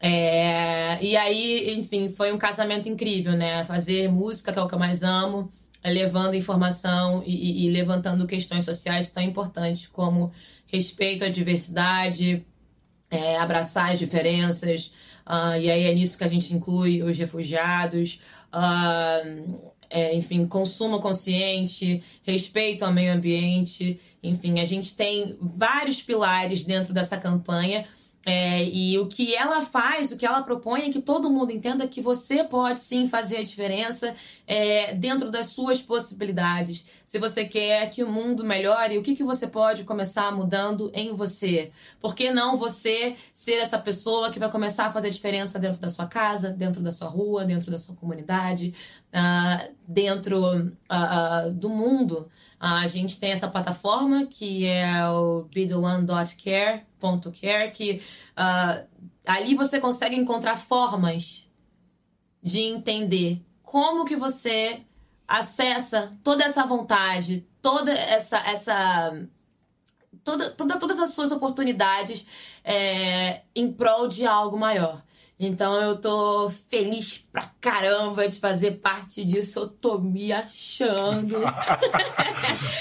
É, 0.00 1.02
e 1.02 1.16
aí, 1.16 1.74
enfim, 1.78 2.08
foi 2.08 2.32
um 2.32 2.38
casamento 2.38 2.88
incrível, 2.88 3.32
né? 3.32 3.64
Fazer 3.64 4.08
música, 4.08 4.52
que 4.52 4.58
é 4.58 4.62
o 4.62 4.68
que 4.68 4.74
eu 4.74 4.78
mais 4.78 5.02
amo, 5.02 5.50
levando 5.84 6.34
informação 6.34 7.22
e, 7.24 7.66
e, 7.66 7.70
levantando 7.70 8.26
questões 8.26 8.64
sociais 8.64 9.10
tão 9.10 9.22
importantes 9.22 9.86
como 9.88 10.32
respeito 10.66 11.24
à 11.24 11.28
diversidade, 11.28 12.44
é, 13.10 13.38
abraçar 13.38 13.92
as 13.92 13.98
diferenças, 13.98 14.92
uh, 15.26 15.58
e 15.58 15.70
aí 15.70 15.84
é 15.84 15.94
nisso 15.94 16.18
que 16.18 16.24
a 16.24 16.28
gente 16.28 16.54
inclui 16.54 17.02
os 17.02 17.16
refugiados, 17.16 18.20
uh, 18.52 19.72
é, 19.90 20.14
enfim, 20.14 20.46
consumo 20.46 21.00
consciente, 21.00 22.02
respeito 22.22 22.84
ao 22.84 22.92
meio 22.92 23.12
ambiente, 23.12 23.98
enfim, 24.22 24.60
a 24.60 24.64
gente 24.64 24.94
tem 24.94 25.36
vários 25.40 26.02
pilares 26.02 26.64
dentro 26.64 26.92
dessa 26.92 27.16
campanha 27.16 27.86
é, 28.26 28.64
e 28.64 28.98
o 28.98 29.06
que 29.06 29.34
ela 29.34 29.62
faz, 29.62 30.12
o 30.12 30.16
que 30.16 30.26
ela 30.26 30.42
propõe 30.42 30.82
é 30.82 30.92
que 30.92 31.00
todo 31.00 31.30
mundo 31.30 31.50
entenda 31.50 31.86
que 31.86 32.00
você 32.00 32.44
pode 32.44 32.80
sim 32.80 33.08
fazer 33.08 33.38
a 33.38 33.42
diferença 33.42 34.14
é, 34.46 34.92
dentro 34.94 35.30
das 35.30 35.46
suas 35.46 35.80
possibilidades. 35.80 36.84
Se 37.06 37.18
você 37.18 37.44
quer 37.44 37.88
que 37.88 38.02
o 38.02 38.10
mundo 38.10 38.44
melhore, 38.44 38.98
o 38.98 39.02
que, 39.02 39.14
que 39.14 39.24
você 39.24 39.46
pode 39.46 39.84
começar 39.84 40.30
mudando 40.30 40.90
em 40.92 41.14
você? 41.14 41.70
Por 42.00 42.14
que 42.14 42.30
não 42.30 42.56
você 42.56 43.16
ser 43.32 43.54
essa 43.54 43.78
pessoa 43.78 44.30
que 44.30 44.38
vai 44.38 44.50
começar 44.50 44.86
a 44.86 44.92
fazer 44.92 45.08
a 45.08 45.12
diferença 45.12 45.58
dentro 45.58 45.80
da 45.80 45.88
sua 45.88 46.06
casa, 46.06 46.50
dentro 46.50 46.82
da 46.82 46.92
sua 46.92 47.08
rua, 47.08 47.44
dentro 47.44 47.70
da 47.70 47.78
sua 47.78 47.94
comunidade, 47.94 48.74
uh, 49.08 49.74
dentro 49.86 50.38
uh, 50.44 51.48
uh, 51.48 51.54
do 51.54 51.70
mundo? 51.70 52.28
A 52.60 52.88
gente 52.88 53.20
tem 53.20 53.30
essa 53.30 53.46
plataforma 53.48 54.26
que 54.26 54.66
é 54.66 55.08
o 55.08 55.44
betheone.care.care, 55.54 57.70
que 57.70 58.02
uh, 58.36 58.84
ali 59.24 59.54
você 59.54 59.78
consegue 59.78 60.16
encontrar 60.16 60.56
formas 60.56 61.48
de 62.42 62.60
entender 62.60 63.40
como 63.62 64.04
que 64.04 64.16
você 64.16 64.82
acessa 65.26 66.18
toda 66.24 66.42
essa 66.42 66.64
vontade, 66.64 67.46
toda 67.60 67.92
essa 67.92 68.38
essa 68.38 69.28
toda, 70.24 70.50
toda 70.50 70.78
todas 70.78 70.98
as 70.98 71.10
suas 71.10 71.30
oportunidades 71.30 72.26
é, 72.64 73.42
em 73.54 73.72
prol 73.72 74.08
de 74.08 74.26
algo 74.26 74.58
maior. 74.58 75.00
Então 75.40 75.80
eu 75.80 76.00
tô 76.00 76.50
feliz 76.50 77.24
pra 77.30 77.52
caramba 77.60 78.28
de 78.28 78.40
fazer 78.40 78.72
parte 78.72 79.24
disso. 79.24 79.60
Eu 79.60 79.68
tô 79.68 79.98
me 79.98 80.32
achando. 80.32 81.36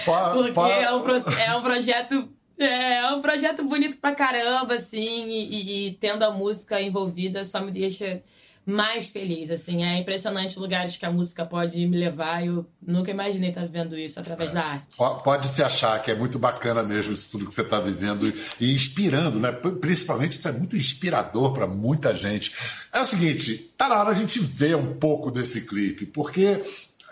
Porque 0.53 0.71
é 0.71 0.91
um, 0.91 1.39
é 1.39 1.55
um 1.55 1.61
projeto 1.61 2.29
é, 2.57 3.13
um 3.13 3.21
projeto 3.21 3.63
bonito 3.63 3.97
pra 3.97 4.15
caramba, 4.15 4.73
assim, 4.75 5.29
e, 5.29 5.43
e, 5.43 5.87
e, 5.87 5.91
tendo 5.93 6.23
a 6.23 6.31
música 6.31 6.81
envolvida 6.81 7.45
só 7.45 7.61
me 7.61 7.71
deixa 7.71 8.23
mais 8.67 9.07
feliz, 9.07 9.49
assim. 9.49 9.85
É 9.85 9.97
impressionante 9.97 10.59
lugares 10.59 10.97
que 10.97 11.05
a 11.05 11.11
música 11.11 11.45
pode 11.45 11.87
me 11.87 11.97
levar. 11.97 12.45
Eu 12.45 12.65
nunca 12.85 13.09
imaginei 13.09 13.47
estar 13.49 13.61
vivendo 13.61 13.97
isso 13.97 14.19
através 14.19 14.51
é. 14.51 14.55
da 14.55 14.65
arte. 14.65 14.97
Pode 15.23 15.47
se 15.47 15.63
achar 15.63 16.01
que 16.01 16.11
é 16.11 16.15
muito 16.15 16.37
bacana 16.37 16.83
mesmo 16.83 17.13
isso 17.13 17.31
tudo 17.31 17.45
que 17.45 17.53
você 17.53 17.61
está 17.61 17.79
vivendo 17.79 18.31
e 18.59 18.75
inspirando, 18.75 19.39
né? 19.39 19.53
Principalmente 19.53 20.33
isso 20.33 20.47
é 20.49 20.51
muito 20.51 20.75
inspirador 20.75 21.53
para 21.53 21.65
muita 21.65 22.13
gente. 22.13 22.53
É 22.91 22.99
o 22.99 23.05
seguinte, 23.05 23.71
tá 23.77 23.87
na 23.87 24.01
hora 24.01 24.09
a 24.09 24.15
gente 24.15 24.37
ver 24.39 24.75
um 24.75 24.95
pouco 24.95 25.31
desse 25.31 25.61
clipe, 25.61 26.05
porque 26.05 26.61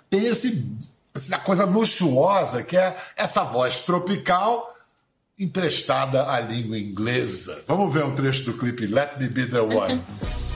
tem 0.10 0.26
esse 0.26 0.62
essa 1.14 1.38
coisa 1.38 1.64
luxuosa 1.64 2.62
que 2.62 2.76
é 2.76 2.98
essa 3.16 3.46
voz 3.46 3.80
tropical 3.80 4.76
emprestada 5.40 6.30
à 6.30 6.42
língua 6.42 6.78
inglesa. 6.78 7.64
Vamos 7.66 7.94
ver 7.94 8.04
um 8.04 8.14
trecho 8.14 8.44
do 8.44 8.54
clipe 8.58 8.86
Let 8.88 9.18
Me 9.18 9.30
Be 9.30 9.46
the 9.46 9.62
One. 9.62 10.02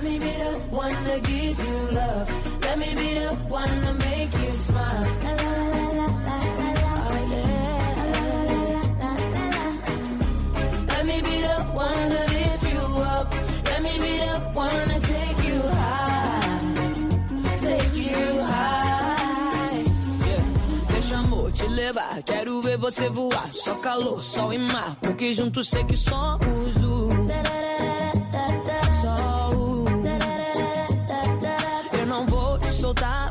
Let 0.00 0.10
me 0.10 0.18
be 0.18 0.30
the 0.30 0.34
one 0.34 0.39
levar. 21.90 22.22
Quero 22.22 22.62
ver 22.62 22.78
você 22.78 23.08
voar. 23.08 23.52
Só 23.52 23.74
calor, 23.76 24.22
sol 24.22 24.52
e 24.52 24.58
mar. 24.58 24.96
Porque 25.00 25.34
juntos 25.34 25.68
sei 25.68 25.84
que 25.84 25.96
somos 25.96 26.76
um. 26.76 27.10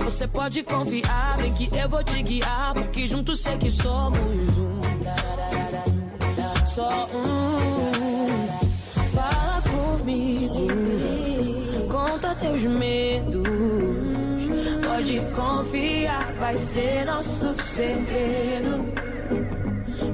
Você 0.04 0.28
pode 0.28 0.64
confiar, 0.64 1.38
vem 1.38 1.54
que 1.54 1.70
eu 1.74 1.88
vou 1.88 2.04
te 2.04 2.22
guiar, 2.22 2.74
porque 2.74 3.08
juntos 3.08 3.40
sei 3.40 3.58
que 3.58 3.72
somos 3.72 4.58
um. 4.58 4.82
Só 6.66 6.90
um. 7.14 8.28
Fala 9.14 9.62
comigo, 9.62 10.68
conta 11.90 12.36
teus 12.36 12.64
medos. 12.64 13.59
Pode 15.00 15.22
confiar, 15.34 16.34
vai 16.34 16.58
ser 16.58 17.06
nosso 17.06 17.56
segredo. 17.56 18.84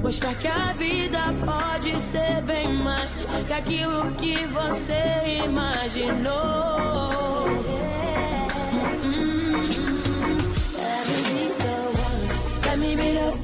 Mostrar 0.00 0.32
que 0.36 0.46
a 0.46 0.72
vida 0.74 1.18
pode 1.44 2.00
ser 2.00 2.40
bem 2.42 2.72
mais 2.72 3.26
que 3.48 3.52
aquilo 3.52 4.12
que 4.12 4.46
você 4.46 5.42
imaginou. 5.44 6.76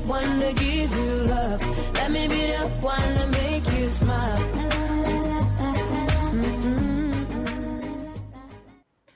one 0.06 0.40
to 0.40 0.52
give 0.52 0.94
you 0.94 1.14
love. 1.24 1.60
Let 1.94 2.10
me 2.12 2.28
be 2.28 2.46
the 2.52 2.70
one 2.80 3.14
to 3.14 3.26
make 3.28 3.64
you 3.72 3.86
smile. 3.86 4.61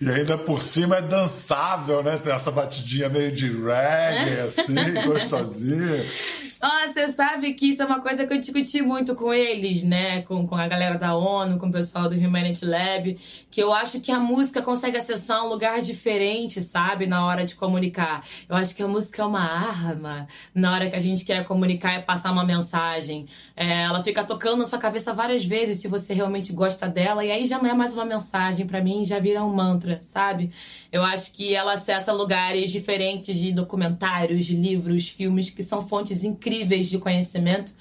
E 0.07 0.11
ainda 0.11 0.38
por 0.38 0.62
cima 0.62 0.99
é 0.99 1.03
dançável, 1.03 2.01
né? 2.01 2.16
Tem 2.16 2.33
essa 2.33 2.53
batidinha 2.53 3.09
meio 3.09 3.33
de 3.33 3.49
reggae, 3.49 4.38
assim, 4.47 5.05
gostosinha. 5.05 6.07
Ah, 6.59 6.88
você 6.88 7.09
sabe 7.09 7.53
que 7.53 7.66
isso 7.69 7.83
é 7.83 7.87
uma 7.87 8.01
coisa 8.01 8.27
que 8.27 8.33
eu 8.33 8.38
discuti 8.38 8.81
muito 8.81 9.14
com 9.14 9.33
eles, 9.33 9.83
né? 9.83 10.23
Com, 10.23 10.47
com 10.47 10.55
a 10.55 10.66
galera 10.66 10.97
da 10.97 11.14
ONU, 11.14 11.59
com 11.59 11.66
o 11.66 11.73
pessoal 11.73 12.09
do 12.09 12.16
Humanity 12.16 12.64
Lab, 12.64 13.19
que 13.51 13.62
eu 13.62 13.75
acho 13.75 14.01
que 14.01 14.11
a 14.11 14.19
música 14.19 14.62
consegue 14.62 14.97
acessar 14.97 15.45
um 15.45 15.49
lugar 15.49 15.83
diferente, 15.83 16.62
sabe? 16.62 17.07
Na 17.07 17.27
hora 17.27 17.45
de 17.45 17.55
comunicar. 17.55 18.25
Eu 18.49 18.57
acho 18.57 18.75
que 18.75 18.83
a 18.83 18.88
música 18.88 19.21
é 19.21 19.27
uma 19.27 19.42
arma 19.42 20.27
na 20.55 20.73
hora 20.73 20.88
que 20.88 20.97
a 20.97 21.01
gente 21.01 21.27
quer 21.27 21.45
comunicar 21.45 21.99
e 21.99 22.03
passar 22.03 22.33
uma 22.33 22.45
mensagem. 22.45 23.27
É, 23.55 23.83
ela 23.83 24.03
fica 24.03 24.25
tocando 24.25 24.57
na 24.59 24.64
sua 24.64 24.79
cabeça 24.79 25.12
várias 25.12 25.45
vezes 25.45 25.81
se 25.81 25.88
você 25.88 26.14
realmente 26.14 26.55
gosta 26.55 26.88
dela, 26.88 27.23
e 27.23 27.31
aí 27.31 27.45
já 27.45 27.59
não 27.59 27.69
é 27.69 27.75
mais 27.75 27.92
uma 27.92 28.05
mensagem, 28.07 28.66
para 28.66 28.81
mim 28.81 29.05
já 29.05 29.19
vira 29.19 29.45
um 29.45 29.55
mantra, 29.55 29.99
sabe? 30.01 30.51
Eu 30.90 31.03
acho 31.05 31.33
que 31.33 31.55
ela 31.55 31.75
acessa 31.75 32.12
lugares 32.12 32.73
diferentes 32.73 33.37
de 33.37 33.53
documentários, 33.53 34.47
de 34.47 34.57
livros, 34.57 35.07
filmes, 35.09 35.51
que 35.51 35.62
são 35.62 35.83
fontes 35.83 36.25
incríveis 36.25 36.46
incríveis 36.47 36.89
de 36.89 36.99
conhecimento, 36.99 37.73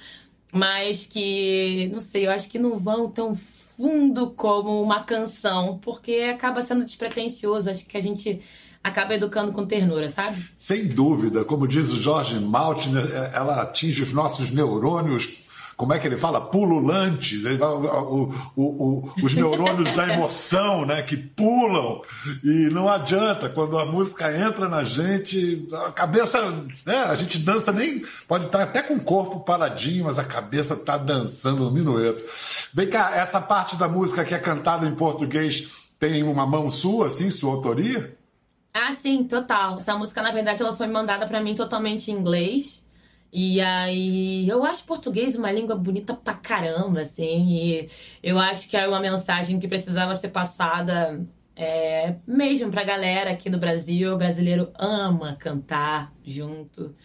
mas 0.51 1.05
que, 1.05 1.89
não 1.93 2.01
sei, 2.01 2.25
eu 2.25 2.31
acho 2.31 2.49
que 2.49 2.57
não 2.57 2.79
vão 2.79 3.09
tão 3.09 3.35
fundo 3.35 4.31
como 4.31 4.81
uma 4.81 5.03
canção, 5.03 5.77
porque 5.81 6.31
acaba 6.33 6.61
sendo 6.61 6.83
despretensioso. 6.83 7.69
Acho 7.69 7.85
que 7.85 7.97
a 7.97 8.01
gente 8.01 8.39
acaba 8.83 9.15
educando 9.15 9.51
com 9.51 9.65
ternura, 9.65 10.09
sabe? 10.09 10.43
Sem 10.55 10.87
dúvida, 10.87 11.43
como 11.43 11.67
diz 11.67 11.91
o 11.91 12.01
Jorge 12.01 12.39
Maltner, 12.39 13.05
é, 13.11 13.35
ela 13.35 13.61
atinge 13.61 14.01
os 14.01 14.13
nossos 14.13 14.51
neurônios 14.51 15.44
como 15.75 15.93
é 15.93 15.99
que 15.99 16.07
ele 16.07 16.15
fala? 16.15 16.39
Pululantes, 16.39 17.43
ele 17.43 17.57
fala, 17.57 17.75
o, 17.75 18.29
o, 18.55 18.63
o, 18.63 19.13
os 19.21 19.33
neurônios 19.33 19.91
da 19.91 20.07
emoção, 20.07 20.85
né? 20.85 21.01
Que 21.01 21.17
pulam. 21.17 22.01
E 22.43 22.69
não 22.69 22.87
adianta, 22.87 23.49
quando 23.49 23.77
a 23.77 23.85
música 23.85 24.35
entra 24.35 24.69
na 24.69 24.83
gente, 24.83 25.67
a 25.73 25.91
cabeça, 25.91 26.39
né? 26.85 27.03
A 27.03 27.15
gente 27.15 27.37
dança 27.39 27.73
nem. 27.73 28.03
Pode 28.27 28.45
estar 28.45 28.63
até 28.63 28.81
com 28.81 28.93
o 28.93 29.03
corpo 29.03 29.41
paradinho, 29.41 30.05
mas 30.05 30.17
a 30.17 30.23
cabeça 30.23 30.75
está 30.75 30.97
dançando 30.97 31.67
um 31.67 31.71
minueto. 31.71 32.23
Vem 32.73 32.89
cá, 32.89 33.11
essa 33.13 33.41
parte 33.41 33.75
da 33.75 33.89
música 33.89 34.23
que 34.23 34.33
é 34.33 34.39
cantada 34.39 34.87
em 34.87 34.95
português 34.95 35.69
tem 35.99 36.23
uma 36.23 36.45
mão 36.45 36.69
sua, 36.69 37.07
assim, 37.07 37.29
sua 37.29 37.53
autoria? 37.53 38.17
Ah, 38.73 38.93
sim, 38.93 39.23
total. 39.23 39.77
Essa 39.77 39.97
música, 39.97 40.21
na 40.21 40.31
verdade, 40.31 40.61
ela 40.61 40.75
foi 40.75 40.87
mandada 40.87 41.25
para 41.27 41.41
mim 41.41 41.55
totalmente 41.55 42.11
em 42.11 42.15
inglês. 42.15 42.84
E 43.37 43.59
aí, 43.59 44.47
eu 44.47 44.63
acho 44.63 44.85
português 44.85 45.35
uma 45.35 45.51
língua 45.51 45.75
bonita 45.75 46.13
pra 46.13 46.33
caramba, 46.35 47.01
assim, 47.01 47.49
e 47.49 47.89
eu 48.23 48.39
acho 48.39 48.69
que 48.69 48.77
é 48.77 48.87
uma 48.87 49.01
mensagem 49.01 49.59
que 49.59 49.67
precisava 49.67 50.15
ser 50.15 50.29
passada 50.29 51.21
é, 51.53 52.15
mesmo 52.25 52.71
pra 52.71 52.85
galera 52.85 53.31
aqui 53.31 53.49
no 53.49 53.57
Brasil. 53.57 54.13
O 54.13 54.17
brasileiro 54.17 54.71
ama 54.79 55.35
cantar 55.35 56.13
junto. 56.23 56.95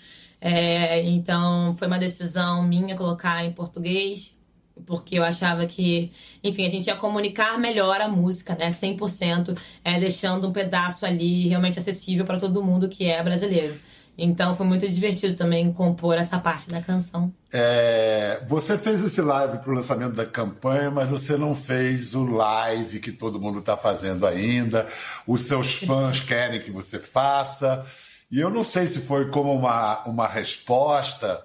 É, 0.41 1.03
então, 1.03 1.77
foi 1.77 1.89
uma 1.89 1.99
decisão 1.99 2.63
minha 2.63 2.97
colocar 2.97 3.45
em 3.45 3.53
português. 3.53 4.39
porque 4.87 5.19
eu 5.19 5.25
achava 5.25 5.67
que, 5.67 6.13
enfim, 6.45 6.67
a 6.67 6.71
gente 6.71 6.87
ia 6.87 6.97
comunicar 6.97 7.59
melhor 7.59 8.01
a 8.01 8.09
música, 8.09 8.55
né? 8.55 8.71
100%, 8.71 9.57
é, 9.85 9.99
deixando 9.99 10.49
um 10.49 10.53
pedaço 10.53 11.05
ali 11.07 11.49
realmente 11.49 11.79
acessível 11.79 12.25
para 12.25 12.39
todo 12.39 12.63
mundo 12.63 12.89
que 12.89 13.07
é 13.07 13.23
brasileiro. 13.23 13.79
Então 14.23 14.55
foi 14.55 14.67
muito 14.67 14.87
divertido 14.87 15.35
também 15.35 15.73
compor 15.73 16.17
essa 16.17 16.39
parte 16.39 16.69
da 16.69 16.83
canção. 16.83 17.33
É, 17.53 18.43
você 18.47 18.77
fez 18.77 19.03
esse 19.03 19.23
live 19.23 19.59
para 19.59 19.71
o 19.71 19.75
lançamento 19.75 20.13
da 20.13 20.27
campanha, 20.27 20.91
mas 20.91 21.09
você 21.09 21.39
não 21.39 21.55
fez 21.55 22.15
o 22.15 22.25
live 22.27 23.01
que 23.01 23.11
todo 23.11 23.41
mundo 23.41 23.61
está 23.61 23.77
fazendo 23.77 24.27
ainda. 24.27 24.87
Os 25.27 25.43
seus 25.43 25.75
fãs 25.81 26.21
querem 26.21 26.61
que 26.61 26.71
você 26.71 26.99
faça. 26.99 27.85
E 28.31 28.39
eu 28.39 28.51
não 28.51 28.63
sei 28.63 28.87
se 28.87 29.01
foi 29.01 29.31
como 29.31 29.55
uma, 29.55 30.05
uma 30.05 30.29
resposta 30.29 31.45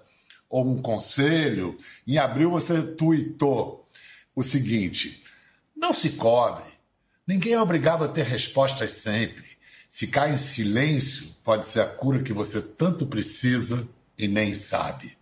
ou 0.50 0.68
um 0.68 0.82
conselho. 0.82 1.78
Em 2.06 2.18
abril 2.18 2.52
você 2.52 2.82
tuitou 2.82 3.88
o 4.36 4.44
seguinte: 4.44 5.24
não 5.76 5.94
se 5.94 6.12
cobre. 6.12 6.76
Ninguém 7.26 7.54
é 7.54 7.62
obrigado 7.62 8.04
a 8.04 8.08
ter 8.08 8.26
respostas 8.26 8.92
sempre. 8.92 9.45
Ficar 9.96 10.30
em 10.30 10.36
silêncio 10.36 11.30
pode 11.42 11.70
ser 11.70 11.80
a 11.80 11.86
cura 11.86 12.22
que 12.22 12.34
você 12.34 12.62
tanto 12.62 13.06
precisa 13.06 13.88
e 14.18 14.28
nem 14.28 14.54
sabe. 14.54 15.18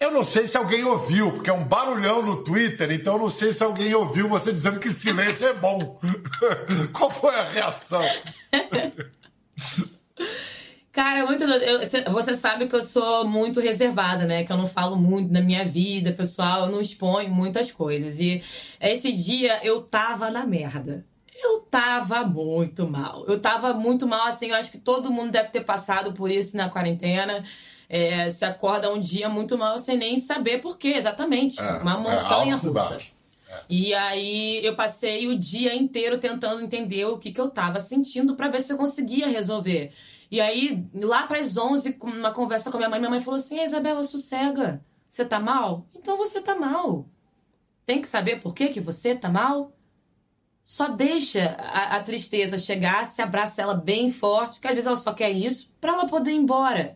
Eu 0.00 0.10
não 0.10 0.24
sei 0.24 0.48
se 0.48 0.56
alguém 0.56 0.82
ouviu, 0.82 1.30
porque 1.30 1.48
é 1.48 1.52
um 1.52 1.62
barulhão 1.62 2.20
no 2.20 2.42
Twitter, 2.42 2.90
então 2.90 3.12
eu 3.12 3.20
não 3.20 3.28
sei 3.28 3.52
se 3.52 3.62
alguém 3.62 3.94
ouviu 3.94 4.28
você 4.28 4.52
dizendo 4.52 4.80
que 4.80 4.90
silêncio 4.90 5.46
é 5.46 5.52
bom. 5.52 6.00
Qual 6.92 7.12
foi 7.12 7.32
a 7.32 7.48
reação? 7.48 8.02
Cara, 10.90 11.24
muito. 11.24 11.44
Eu, 11.44 12.10
você 12.10 12.34
sabe 12.34 12.66
que 12.66 12.74
eu 12.74 12.82
sou 12.82 13.24
muito 13.24 13.60
reservada, 13.60 14.26
né? 14.26 14.42
Que 14.42 14.50
eu 14.50 14.56
não 14.56 14.66
falo 14.66 14.96
muito 14.96 15.32
da 15.32 15.40
minha 15.40 15.64
vida 15.64 16.10
pessoal, 16.10 16.62
eu 16.62 16.72
não 16.72 16.80
exponho 16.80 17.30
muitas 17.30 17.70
coisas. 17.70 18.18
E 18.18 18.42
esse 18.80 19.12
dia 19.12 19.64
eu 19.64 19.80
tava 19.80 20.28
na 20.28 20.44
merda. 20.44 21.06
Eu 21.40 21.60
tava 21.60 22.24
muito 22.24 22.88
mal. 22.88 23.24
Eu 23.26 23.38
tava 23.38 23.72
muito 23.72 24.06
mal, 24.06 24.26
assim, 24.26 24.46
eu 24.48 24.56
acho 24.56 24.72
que 24.72 24.78
todo 24.78 25.10
mundo 25.10 25.30
deve 25.30 25.50
ter 25.50 25.60
passado 25.64 26.12
por 26.12 26.30
isso 26.30 26.56
na 26.56 26.68
quarentena. 26.68 27.44
É, 27.88 28.28
se 28.28 28.44
acorda 28.44 28.92
um 28.92 29.00
dia 29.00 29.28
muito 29.28 29.56
mal 29.56 29.78
sem 29.78 29.96
nem 29.96 30.18
saber 30.18 30.60
por 30.60 30.76
quê, 30.76 30.88
exatamente. 30.88 31.60
É, 31.60 31.72
uma 31.78 31.94
é 31.94 31.96
montanha 31.96 32.52
é 32.54 32.56
russa. 32.56 32.98
E 33.68 33.94
aí 33.94 34.64
eu 34.64 34.74
passei 34.74 35.28
o 35.28 35.38
dia 35.38 35.74
inteiro 35.74 36.18
tentando 36.18 36.60
entender 36.60 37.06
o 37.06 37.18
que, 37.18 37.32
que 37.32 37.40
eu 37.40 37.48
tava 37.48 37.80
sentindo 37.80 38.34
para 38.34 38.48
ver 38.48 38.60
se 38.60 38.72
eu 38.72 38.76
conseguia 38.76 39.28
resolver. 39.28 39.92
E 40.30 40.40
aí, 40.40 40.86
lá 40.92 41.26
pras 41.26 41.56
11, 41.56 41.98
numa 42.02 42.32
conversa 42.32 42.70
com 42.70 42.76
a 42.76 42.80
minha 42.80 42.90
mãe, 42.90 42.98
minha 42.98 43.10
mãe 43.10 43.20
falou 43.20 43.38
assim: 43.38 43.62
Isabela, 43.62 44.04
sossega. 44.04 44.84
Você 45.08 45.24
tá 45.24 45.40
mal? 45.40 45.86
Então 45.94 46.18
você 46.18 46.40
tá 46.40 46.54
mal. 46.54 47.06
Tem 47.86 48.02
que 48.02 48.08
saber 48.08 48.40
por 48.40 48.52
que, 48.52 48.68
que 48.68 48.80
você 48.80 49.14
tá 49.14 49.30
mal? 49.30 49.72
Só 50.68 50.88
deixa 50.88 51.56
a, 51.58 51.96
a, 51.96 52.02
tristeza 52.02 52.58
chegar, 52.58 53.06
se 53.06 53.22
abraça 53.22 53.62
ela 53.62 53.72
bem 53.72 54.12
forte, 54.12 54.60
que 54.60 54.68
às 54.68 54.74
vezes 54.74 54.86
ela 54.86 54.98
só 54.98 55.14
quer 55.14 55.30
isso, 55.30 55.72
para 55.80 55.94
ela 55.94 56.06
poder 56.06 56.32
ir 56.32 56.36
embora. 56.36 56.94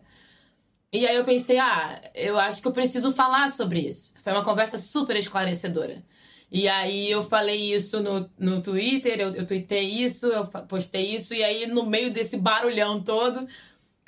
E 0.91 1.07
aí 1.07 1.15
eu 1.15 1.23
pensei, 1.25 1.57
ah, 1.57 1.99
eu 2.13 2.37
acho 2.37 2.61
que 2.61 2.67
eu 2.67 2.71
preciso 2.71 3.11
falar 3.11 3.49
sobre 3.49 3.79
isso. 3.79 4.13
Foi 4.23 4.31
uma 4.31 4.43
conversa 4.43 4.77
super 4.77 5.15
esclarecedora. 5.17 6.03
E 6.51 6.67
aí 6.69 7.09
eu 7.09 7.23
falei 7.23 7.73
isso 7.73 7.99
no, 7.99 8.29
no 8.37 8.61
Twitter, 8.61 9.19
eu, 9.19 9.33
eu 9.33 9.47
tuitei 9.47 9.89
isso, 9.89 10.27
eu 10.27 10.45
postei 10.67 11.15
isso, 11.15 11.33
e 11.33 11.43
aí 11.43 11.65
no 11.65 11.83
meio 11.83 12.13
desse 12.13 12.37
barulhão 12.37 13.01
todo, 13.01 13.47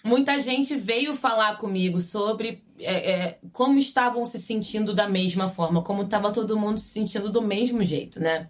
muita 0.03 0.37
gente 0.37 0.75
veio 0.75 1.15
falar 1.15 1.57
comigo 1.57 1.99
sobre 2.01 2.63
é, 2.79 3.11
é, 3.11 3.39
como 3.51 3.79
estavam 3.79 4.27
se 4.27 4.37
sentindo 4.37 4.93
da 4.93 5.09
mesma 5.09 5.49
forma, 5.49 5.81
como 5.81 6.03
estava 6.03 6.31
todo 6.31 6.55
mundo 6.55 6.77
se 6.77 6.89
sentindo 6.89 7.31
do 7.31 7.41
mesmo 7.41 7.83
jeito, 7.83 8.19
né? 8.19 8.47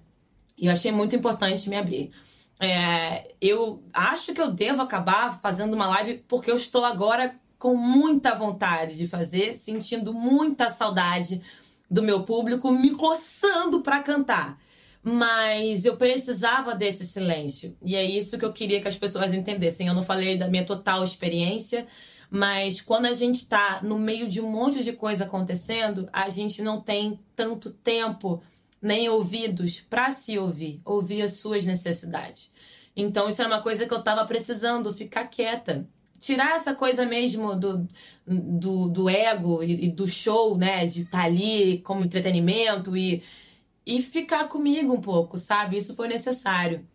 E 0.58 0.68
eu 0.68 0.72
achei 0.72 0.92
muito 0.92 1.16
importante 1.16 1.70
me 1.70 1.76
abrir. 1.76 2.12
É, 2.60 3.34
eu 3.42 3.84
acho 3.94 4.34
que 4.34 4.42
eu 4.42 4.52
devo 4.52 4.82
acabar 4.82 5.40
fazendo 5.42 5.74
uma 5.74 5.88
live 5.88 6.24
porque 6.28 6.50
eu 6.50 6.56
estou 6.56 6.86
agora 6.86 7.36
com 7.58 7.76
muita 7.76 8.34
vontade 8.36 8.96
de 8.96 9.08
fazer, 9.08 9.56
sentindo 9.56 10.14
muita 10.14 10.70
saudade 10.70 11.42
do 11.90 12.02
meu 12.02 12.24
público, 12.24 12.72
me 12.72 12.92
coçando 12.92 13.82
para 13.82 14.02
cantar. 14.02 14.58
Mas 15.04 15.86
eu 15.86 15.98
precisava 15.98 16.74
desse 16.74 17.06
silêncio. 17.06 17.78
E 17.84 17.96
é 17.96 18.04
isso 18.04 18.40
que 18.40 18.46
eu 18.46 18.54
queria 18.54 18.82
que 18.82 18.88
as 18.88 18.96
pessoas 18.96 19.34
entendessem. 19.34 19.88
Eu 19.88 19.94
não 19.94 20.02
falei 20.02 20.38
da 20.38 20.48
minha 20.48 20.66
total 20.66 21.04
experiência, 21.04 21.86
mas 22.30 22.82
quando 22.82 23.06
a 23.06 23.14
gente 23.14 23.36
está 23.36 23.82
no 23.84 24.00
meio 24.00 24.28
de 24.28 24.42
um 24.42 24.50
monte 24.50 24.84
de 24.84 24.94
coisa 24.94 25.26
acontecendo, 25.26 26.10
a 26.12 26.28
gente 26.30 26.62
não 26.62 26.82
tem 26.82 27.20
tanto 27.36 27.70
tempo 27.70 28.42
nem 28.86 29.10
ouvidos 29.10 29.82
para 29.90 30.12
se 30.12 30.38
ouvir, 30.38 30.80
ouvir 30.86 31.24
as 31.24 31.34
suas 31.34 31.66
necessidades. 31.66 32.52
Então, 32.96 33.28
isso 33.28 33.42
é 33.42 33.48
uma 33.48 33.60
coisa 33.60 33.88
que 33.88 33.94
eu 33.94 33.98
estava 33.98 34.24
precisando, 34.26 34.94
ficar 34.94 35.26
quieta. 35.26 35.90
Tirar 36.20 36.56
essa 36.56 36.74
coisa 36.76 37.04
mesmo 37.04 37.56
do, 37.56 37.88
do, 38.26 38.88
do 38.88 39.10
ego 39.10 39.64
e, 39.64 39.86
e, 39.86 39.88
do 39.90 40.08
show, 40.08 40.56
né? 40.56 40.86
De 40.86 41.02
estar 41.02 41.18
tá 41.18 41.24
ali 41.24 41.80
como 41.80 42.06
entretenimento 42.06 42.96
e, 42.96 43.24
e 43.86 44.04
ficar 44.04 44.48
comigo 44.48 44.94
um 44.94 45.02
pouco, 45.02 45.36
sabe? 45.36 45.78
Isso 45.78 45.96
foi 45.96 46.08
necessário. 46.08 46.88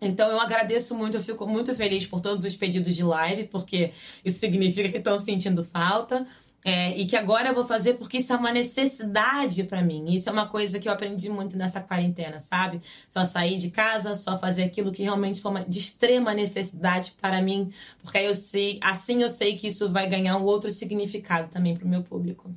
Então 0.00 0.30
eu 0.30 0.40
agradeço 0.40 0.94
muito, 0.96 1.16
eu 1.18 1.22
fico 1.22 1.46
muito 1.46 1.74
feliz 1.74 2.06
por 2.06 2.20
todos 2.20 2.44
os 2.44 2.56
pedidos 2.56 2.94
de 2.94 3.02
live, 3.02 3.44
porque 3.44 3.92
isso 4.24 4.38
significa 4.38 4.88
que 4.88 4.98
estão 4.98 5.18
sentindo 5.18 5.62
falta. 5.62 6.26
É, 6.68 6.98
e 6.98 7.06
que 7.06 7.14
agora 7.14 7.50
eu 7.50 7.54
vou 7.54 7.64
fazer 7.64 7.94
porque 7.94 8.18
isso 8.18 8.32
é 8.32 8.36
uma 8.36 8.50
necessidade 8.50 9.62
para 9.62 9.84
mim. 9.84 10.12
Isso 10.12 10.28
é 10.28 10.32
uma 10.32 10.48
coisa 10.48 10.80
que 10.80 10.88
eu 10.88 10.92
aprendi 10.92 11.28
muito 11.28 11.56
nessa 11.56 11.80
quarentena, 11.80 12.40
sabe? 12.40 12.80
Só 13.08 13.24
sair 13.24 13.56
de 13.56 13.70
casa, 13.70 14.16
só 14.16 14.36
fazer 14.36 14.64
aquilo 14.64 14.90
que 14.90 15.04
realmente 15.04 15.40
foi 15.40 15.52
uma, 15.52 15.64
de 15.64 15.78
extrema 15.78 16.34
necessidade 16.34 17.14
para 17.22 17.40
mim, 17.40 17.72
porque 18.02 18.18
eu 18.18 18.34
sei, 18.34 18.80
assim 18.82 19.22
eu 19.22 19.28
sei 19.28 19.56
que 19.56 19.68
isso 19.68 19.88
vai 19.92 20.08
ganhar 20.08 20.36
um 20.38 20.42
outro 20.42 20.68
significado 20.72 21.48
também 21.48 21.76
para 21.76 21.86
o 21.86 21.88
meu 21.88 22.02
público. 22.02 22.52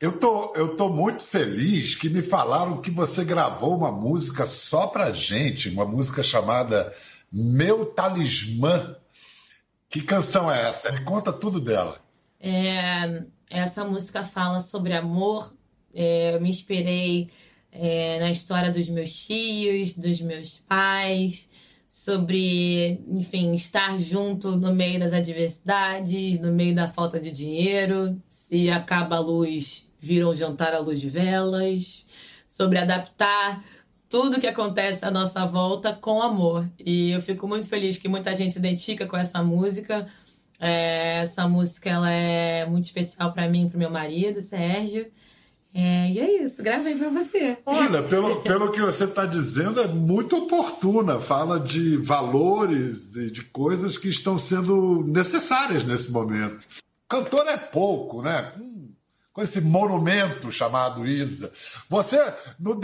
Eu 0.00 0.12
tô, 0.12 0.54
eu 0.56 0.74
tô 0.74 0.88
muito 0.88 1.22
feliz 1.22 1.94
que 1.94 2.08
me 2.08 2.22
falaram 2.22 2.80
que 2.80 2.90
você 2.90 3.22
gravou 3.22 3.76
uma 3.76 3.92
música 3.92 4.46
só 4.46 4.86
pra 4.86 5.12
gente, 5.12 5.68
uma 5.68 5.84
música 5.84 6.22
chamada 6.22 6.90
Meu 7.30 7.84
Talismã. 7.84 8.96
Que 9.90 10.00
canção 10.00 10.50
é 10.50 10.70
essa? 10.70 10.90
Me 10.90 11.04
conta 11.04 11.30
tudo 11.30 11.60
dela. 11.60 12.05
É, 12.40 13.24
essa 13.50 13.84
música 13.84 14.22
fala 14.22 14.60
sobre 14.60 14.92
amor. 14.92 15.52
É, 15.94 16.34
eu 16.34 16.40
me 16.40 16.50
inspirei 16.50 17.30
é, 17.72 18.18
na 18.20 18.30
história 18.30 18.70
dos 18.70 18.88
meus 18.88 19.12
tios, 19.12 19.94
dos 19.94 20.20
meus 20.20 20.58
pais, 20.68 21.48
sobre, 21.88 23.00
enfim, 23.08 23.54
estar 23.54 23.98
junto 23.98 24.56
no 24.56 24.74
meio 24.74 24.98
das 24.98 25.12
adversidades, 25.12 26.38
no 26.40 26.52
meio 26.52 26.74
da 26.74 26.88
falta 26.88 27.18
de 27.18 27.30
dinheiro. 27.30 28.20
Se 28.28 28.70
acaba 28.70 29.16
a 29.16 29.20
luz, 29.20 29.88
viram 29.98 30.34
jantar 30.34 30.74
à 30.74 30.78
luz 30.78 31.00
de 31.00 31.08
velas. 31.08 32.04
Sobre 32.48 32.78
adaptar 32.78 33.62
tudo 34.08 34.40
que 34.40 34.46
acontece 34.46 35.04
à 35.04 35.10
nossa 35.10 35.44
volta 35.46 35.92
com 35.92 36.22
amor. 36.22 36.68
E 36.78 37.10
eu 37.10 37.20
fico 37.20 37.46
muito 37.46 37.66
feliz 37.66 37.98
que 37.98 38.08
muita 38.08 38.34
gente 38.34 38.52
se 38.52 38.58
identifica 38.58 39.06
com 39.06 39.16
essa 39.16 39.42
música 39.42 40.06
é, 40.60 41.20
essa 41.22 41.48
música 41.48 41.90
ela 41.90 42.10
é 42.10 42.66
muito 42.66 42.84
especial 42.84 43.32
para 43.32 43.48
mim 43.48 43.68
pro 43.68 43.78
meu 43.78 43.90
marido, 43.90 44.40
Sérgio. 44.40 45.06
É, 45.74 46.10
e 46.10 46.18
é 46.18 46.42
isso, 46.42 46.62
gravei 46.62 46.94
para 46.94 47.10
você. 47.10 47.58
Olha, 47.66 48.02
pelo, 48.02 48.36
pelo 48.36 48.72
que 48.72 48.80
você 48.80 49.04
está 49.04 49.26
dizendo, 49.26 49.78
é 49.78 49.86
muito 49.86 50.36
oportuna. 50.36 51.20
Fala 51.20 51.60
de 51.60 51.98
valores 51.98 53.14
e 53.14 53.30
de 53.30 53.42
coisas 53.42 53.98
que 53.98 54.08
estão 54.08 54.38
sendo 54.38 55.04
necessárias 55.06 55.84
nesse 55.84 56.10
momento. 56.10 56.66
Cantor 57.06 57.46
é 57.46 57.58
pouco, 57.58 58.22
né? 58.22 58.52
Com 59.36 59.42
esse 59.42 59.60
monumento 59.60 60.50
chamado 60.50 61.06
Isa. 61.06 61.52
Você, 61.90 62.18
no 62.58 62.80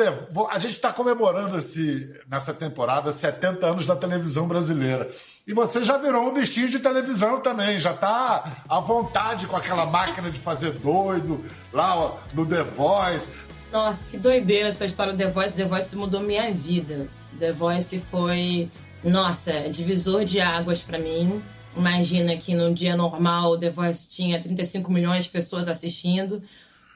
a 0.51 0.59
gente 0.59 0.75
está 0.75 0.93
comemorando 0.93 1.57
esse, 1.57 2.15
nessa 2.29 2.53
temporada 2.53 3.11
70 3.11 3.67
anos 3.67 3.87
da 3.87 3.97
televisão 3.97 4.47
brasileira. 4.47 5.11
E 5.47 5.55
você 5.55 5.83
já 5.83 5.97
virou 5.97 6.29
um 6.29 6.35
bichinho 6.35 6.69
de 6.69 6.79
televisão 6.79 7.41
também, 7.41 7.81
já 7.81 7.95
está 7.95 8.65
à 8.69 8.79
vontade 8.81 9.47
com 9.47 9.57
aquela 9.57 9.87
máquina 9.87 10.31
de 10.31 10.39
fazer 10.39 10.73
doido 10.73 11.43
lá 11.73 12.19
no 12.35 12.45
The 12.45 12.65
Voice. 12.65 13.33
Nossa, 13.73 14.05
que 14.05 14.19
doideira 14.19 14.69
essa 14.69 14.85
história 14.85 15.15
do 15.15 15.19
The 15.19 15.31
Voice. 15.31 15.57
The 15.57 15.65
Voice 15.65 15.97
mudou 15.97 16.21
minha 16.21 16.53
vida. 16.53 17.09
The 17.39 17.53
Voice 17.53 17.99
foi, 18.11 18.71
nossa, 19.03 19.71
divisor 19.71 20.27
de 20.27 20.39
águas 20.39 20.83
para 20.83 20.99
mim. 20.99 21.43
Imagina 21.77 22.37
que 22.37 22.55
num 22.55 22.73
dia 22.73 22.97
normal 22.97 23.53
o 23.53 23.59
The 23.59 23.71
Voice 23.71 24.09
tinha 24.09 24.41
35 24.41 24.91
milhões 24.93 25.25
de 25.25 25.31
pessoas 25.31 25.69
assistindo. 25.69 26.43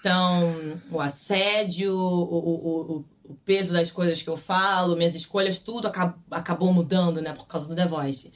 Então, 0.01 0.81
o 0.91 1.01
assédio, 1.01 1.93
o, 1.93 2.99
o, 2.99 3.05
o, 3.25 3.35
peso 3.45 3.73
das 3.73 3.91
coisas 3.91 4.23
que 4.23 4.29
eu 4.29 4.37
falo, 4.37 4.97
minhas 4.97 5.15
escolhas, 5.15 5.59
tudo 5.59 5.91
acabou 6.31 6.73
mudando, 6.73 7.21
né, 7.21 7.33
por 7.33 7.47
causa 7.47 7.69
do 7.69 7.75
The 7.75 7.87
Voice. 7.87 8.33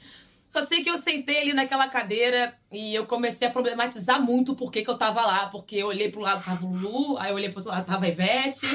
Só 0.51 0.61
sei 0.61 0.83
que 0.83 0.89
eu 0.89 0.97
sentei 0.97 1.43
ali 1.43 1.53
naquela 1.53 1.87
cadeira 1.87 2.53
e 2.69 2.93
eu 2.93 3.05
comecei 3.05 3.47
a 3.47 3.51
problematizar 3.51 4.21
muito 4.21 4.53
por 4.53 4.69
que 4.69 4.83
eu 4.85 4.97
tava 4.97 5.21
lá. 5.21 5.45
Porque 5.47 5.77
eu 5.77 5.87
olhei 5.87 6.11
pro 6.11 6.19
lado, 6.19 6.43
tava 6.43 6.65
o 6.65 6.75
Lu, 6.75 7.17
aí 7.17 7.31
eu 7.31 7.35
olhei 7.35 7.47
pro 7.47 7.59
outro 7.59 7.71
lado, 7.71 7.85
tava 7.85 8.03
a 8.03 8.09
Ivete. 8.09 8.65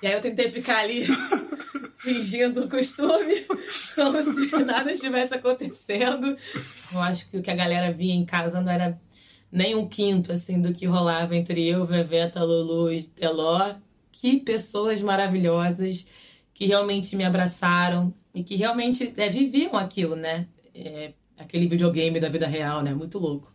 E 0.00 0.06
aí 0.06 0.12
eu 0.12 0.20
tentei 0.20 0.48
ficar 0.48 0.78
ali 0.78 1.04
fingindo 2.04 2.64
o 2.64 2.68
costume, 2.68 3.46
como 3.96 4.22
se 4.22 4.56
nada 4.62 4.92
estivesse 4.92 5.34
acontecendo. 5.34 6.36
Eu 6.92 7.00
acho 7.00 7.28
que 7.28 7.38
o 7.38 7.42
que 7.42 7.50
a 7.50 7.56
galera 7.56 7.90
via 7.90 8.14
em 8.14 8.24
casa 8.24 8.60
não 8.60 8.70
era 8.70 9.00
nem 9.50 9.74
um 9.74 9.88
quinto, 9.88 10.30
assim, 10.30 10.60
do 10.60 10.72
que 10.72 10.84
rolava 10.84 11.34
entre 11.34 11.66
eu, 11.66 11.86
Veveta, 11.86 12.44
Lulu 12.44 12.92
e 12.92 13.02
Teló. 13.02 13.74
Que 14.12 14.38
pessoas 14.38 15.02
maravilhosas 15.02 16.06
que 16.52 16.66
realmente 16.66 17.16
me 17.16 17.24
abraçaram 17.24 18.14
e 18.34 18.44
que 18.44 18.54
realmente 18.54 19.12
é, 19.16 19.28
viviam 19.28 19.76
aquilo, 19.76 20.14
né? 20.14 20.46
É, 20.74 21.12
aquele 21.36 21.66
videogame 21.66 22.20
da 22.20 22.28
vida 22.28 22.46
real, 22.46 22.82
né? 22.82 22.94
Muito 22.94 23.18
louco. 23.18 23.52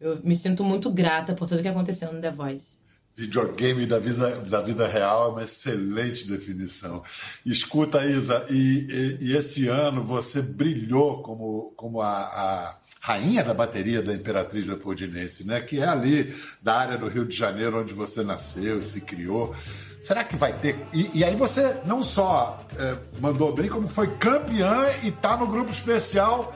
Eu 0.00 0.20
me 0.22 0.36
sinto 0.36 0.62
muito 0.62 0.90
grata 0.90 1.34
por 1.34 1.48
tudo 1.48 1.62
que 1.62 1.68
aconteceu 1.68 2.12
no 2.12 2.20
The 2.20 2.30
Voice. 2.30 2.78
Videogame 3.18 3.84
da 3.84 3.98
vida, 3.98 4.36
da 4.42 4.60
vida 4.60 4.86
real 4.86 5.26
é 5.26 5.32
uma 5.32 5.42
excelente 5.42 6.28
definição. 6.28 7.02
Escuta, 7.44 8.06
Isa, 8.06 8.46
e, 8.48 9.18
e, 9.20 9.30
e 9.30 9.36
esse 9.36 9.66
ano 9.66 10.04
você 10.04 10.40
brilhou 10.40 11.20
como, 11.20 11.72
como 11.76 12.00
a, 12.00 12.10
a, 12.10 12.76
rainha 13.00 13.42
da 13.42 13.52
bateria 13.52 14.00
da 14.00 14.14
Imperatriz 14.14 14.64
Leopoldinense, 14.64 15.44
né? 15.44 15.60
que 15.60 15.80
é 15.80 15.88
ali 15.88 16.32
da 16.62 16.76
área 16.76 16.96
do 16.96 17.08
Rio 17.08 17.26
de 17.26 17.34
Janeiro 17.34 17.80
onde 17.80 17.92
você 17.92 18.22
nasceu, 18.22 18.80
se 18.80 19.00
criou. 19.00 19.52
Será 20.00 20.22
que 20.22 20.36
vai 20.36 20.52
ter? 20.52 20.76
E, 20.92 21.18
e 21.18 21.24
aí 21.24 21.34
você 21.34 21.76
não 21.84 22.04
só 22.04 22.64
é, 22.78 22.98
mandou 23.20 23.52
bem, 23.52 23.68
como 23.68 23.88
foi 23.88 24.06
campeã 24.14 24.86
e 25.02 25.10
tá 25.10 25.36
no 25.36 25.48
grupo 25.48 25.72
especial 25.72 26.54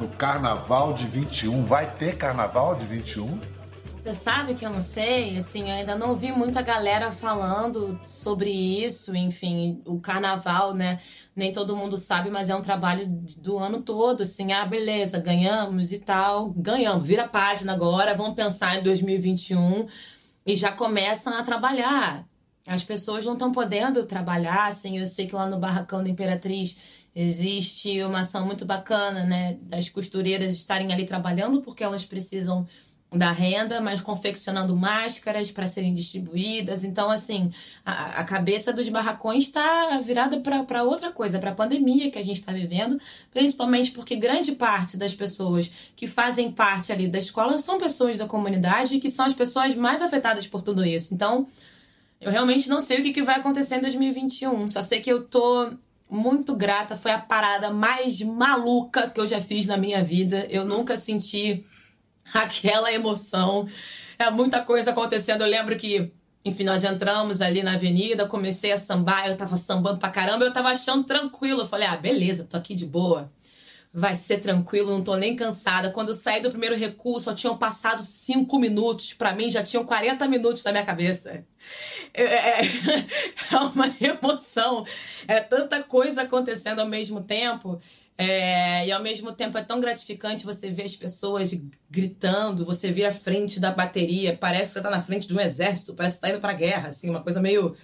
no 0.00 0.08
Carnaval 0.08 0.94
de 0.94 1.06
21. 1.06 1.62
Vai 1.66 1.94
ter 1.94 2.16
Carnaval 2.16 2.74
de 2.74 2.86
21? 2.86 3.57
Sabe 4.14 4.54
que 4.54 4.64
eu 4.64 4.70
não 4.70 4.80
sei, 4.80 5.36
assim, 5.36 5.68
eu 5.68 5.74
ainda 5.74 5.96
não 5.96 6.16
vi 6.16 6.32
muita 6.32 6.62
galera 6.62 7.10
falando 7.10 7.98
sobre 8.02 8.50
isso, 8.50 9.14
enfim, 9.14 9.82
o 9.84 10.00
carnaval, 10.00 10.74
né? 10.74 11.00
Nem 11.34 11.52
todo 11.52 11.76
mundo 11.76 11.96
sabe, 11.96 12.30
mas 12.30 12.48
é 12.48 12.54
um 12.54 12.62
trabalho 12.62 13.06
do 13.36 13.58
ano 13.58 13.82
todo, 13.82 14.22
assim, 14.22 14.52
ah, 14.52 14.64
beleza, 14.64 15.18
ganhamos 15.18 15.92
e 15.92 15.98
tal, 15.98 16.50
ganhamos, 16.50 17.06
vira 17.06 17.24
a 17.24 17.28
página 17.28 17.72
agora, 17.72 18.14
vamos 18.14 18.34
pensar 18.34 18.78
em 18.78 18.82
2021 18.82 19.86
e 20.44 20.56
já 20.56 20.72
começam 20.72 21.32
a 21.34 21.42
trabalhar. 21.42 22.26
As 22.66 22.84
pessoas 22.84 23.24
não 23.24 23.34
estão 23.34 23.52
podendo 23.52 24.04
trabalhar, 24.04 24.66
assim, 24.66 24.98
eu 24.98 25.06
sei 25.06 25.26
que 25.26 25.34
lá 25.34 25.46
no 25.46 25.58
Barracão 25.58 26.02
da 26.02 26.08
Imperatriz 26.08 26.76
Existe 27.20 28.00
uma 28.04 28.20
ação 28.20 28.46
muito 28.46 28.64
bacana, 28.64 29.24
né, 29.24 29.58
das 29.62 29.88
costureiras 29.88 30.54
estarem 30.54 30.92
ali 30.92 31.04
trabalhando 31.04 31.60
porque 31.62 31.82
elas 31.82 32.04
precisam 32.04 32.64
da 33.10 33.32
renda, 33.32 33.80
mas 33.80 34.02
confeccionando 34.02 34.76
máscaras 34.76 35.50
para 35.50 35.66
serem 35.66 35.94
distribuídas. 35.94 36.84
Então, 36.84 37.10
assim, 37.10 37.50
a, 37.84 38.20
a 38.20 38.24
cabeça 38.24 38.72
dos 38.72 38.88
barracões 38.88 39.44
está 39.44 39.98
virada 39.98 40.38
para 40.40 40.82
outra 40.82 41.10
coisa, 41.10 41.38
para 41.38 41.50
a 41.50 41.54
pandemia 41.54 42.10
que 42.10 42.18
a 42.18 42.24
gente 42.24 42.36
está 42.36 42.52
vivendo, 42.52 43.00
principalmente 43.30 43.92
porque 43.92 44.14
grande 44.14 44.52
parte 44.52 44.96
das 44.96 45.14
pessoas 45.14 45.70
que 45.96 46.06
fazem 46.06 46.52
parte 46.52 46.92
ali 46.92 47.08
da 47.08 47.18
escola 47.18 47.56
são 47.56 47.78
pessoas 47.78 48.18
da 48.18 48.26
comunidade 48.26 48.96
e 48.96 49.00
que 49.00 49.08
são 49.08 49.24
as 49.24 49.34
pessoas 49.34 49.74
mais 49.74 50.02
afetadas 50.02 50.46
por 50.46 50.60
tudo 50.60 50.84
isso. 50.84 51.14
Então, 51.14 51.46
eu 52.20 52.30
realmente 52.30 52.68
não 52.68 52.80
sei 52.80 53.00
o 53.00 53.02
que, 53.02 53.12
que 53.12 53.22
vai 53.22 53.36
acontecer 53.36 53.76
em 53.76 53.80
2021, 53.80 54.68
só 54.68 54.82
sei 54.82 55.00
que 55.00 55.10
eu 55.10 55.24
tô 55.24 55.72
muito 56.10 56.54
grata. 56.54 56.96
Foi 56.96 57.10
a 57.10 57.18
parada 57.18 57.70
mais 57.70 58.20
maluca 58.20 59.08
que 59.08 59.20
eu 59.20 59.26
já 59.26 59.40
fiz 59.40 59.66
na 59.66 59.76
minha 59.76 60.02
vida. 60.02 60.46
Eu 60.50 60.64
nunca 60.64 60.96
senti 60.96 61.64
aquela 62.34 62.92
emoção. 62.92 63.68
É 64.18 64.30
muita 64.30 64.60
coisa 64.60 64.90
acontecendo. 64.90 65.42
Eu 65.42 65.48
lembro 65.48 65.76
que, 65.76 66.12
enfim, 66.44 66.64
nós 66.64 66.84
entramos 66.84 67.40
ali 67.40 67.62
na 67.62 67.74
avenida, 67.74 68.26
comecei 68.26 68.72
a 68.72 68.78
sambar, 68.78 69.28
eu 69.28 69.36
tava 69.36 69.56
sambando 69.56 69.98
pra 69.98 70.10
caramba, 70.10 70.44
eu 70.44 70.52
tava 70.52 70.68
achando 70.68 71.04
tranquilo. 71.04 71.62
Eu 71.62 71.68
falei, 71.68 71.86
ah, 71.86 71.96
beleza, 71.96 72.44
tô 72.44 72.56
aqui 72.56 72.74
de 72.74 72.86
boa 72.86 73.30
vai 73.92 74.14
ser 74.14 74.38
tranquilo, 74.38 74.90
não 74.90 75.02
tô 75.02 75.16
nem 75.16 75.34
cansada. 75.34 75.90
Quando 75.90 76.08
eu 76.08 76.14
saí 76.14 76.40
do 76.40 76.50
primeiro 76.50 76.76
recuo, 76.76 77.20
só 77.20 77.34
tinham 77.34 77.56
passado 77.56 78.04
cinco 78.04 78.58
minutos. 78.58 79.12
para 79.14 79.34
mim, 79.34 79.50
já 79.50 79.62
tinham 79.62 79.84
40 79.84 80.28
minutos 80.28 80.62
na 80.64 80.72
minha 80.72 80.84
cabeça. 80.84 81.44
É, 82.14 82.22
é, 82.22 82.60
é, 83.52 83.56
uma 83.74 83.86
emoção. 84.00 84.84
É 85.26 85.40
tanta 85.40 85.82
coisa 85.82 86.22
acontecendo 86.22 86.80
ao 86.80 86.88
mesmo 86.88 87.22
tempo. 87.22 87.80
É, 88.20 88.84
e 88.84 88.90
ao 88.90 89.00
mesmo 89.00 89.32
tempo 89.32 89.56
é 89.56 89.62
tão 89.62 89.80
gratificante 89.80 90.44
você 90.44 90.68
ver 90.70 90.82
as 90.82 90.96
pessoas 90.96 91.54
gritando, 91.88 92.64
você 92.64 92.90
ver 92.90 93.04
a 93.04 93.12
frente 93.12 93.60
da 93.60 93.70
bateria, 93.70 94.36
parece 94.36 94.70
que 94.70 94.74
você 94.74 94.82
tá 94.82 94.90
na 94.90 95.00
frente 95.00 95.28
de 95.28 95.34
um 95.36 95.40
exército, 95.40 95.94
parece 95.94 96.16
que 96.16 96.22
tá 96.22 96.30
indo 96.30 96.40
pra 96.40 96.52
guerra, 96.52 96.88
assim, 96.88 97.08
uma 97.08 97.22
coisa 97.22 97.40
meio 97.40 97.76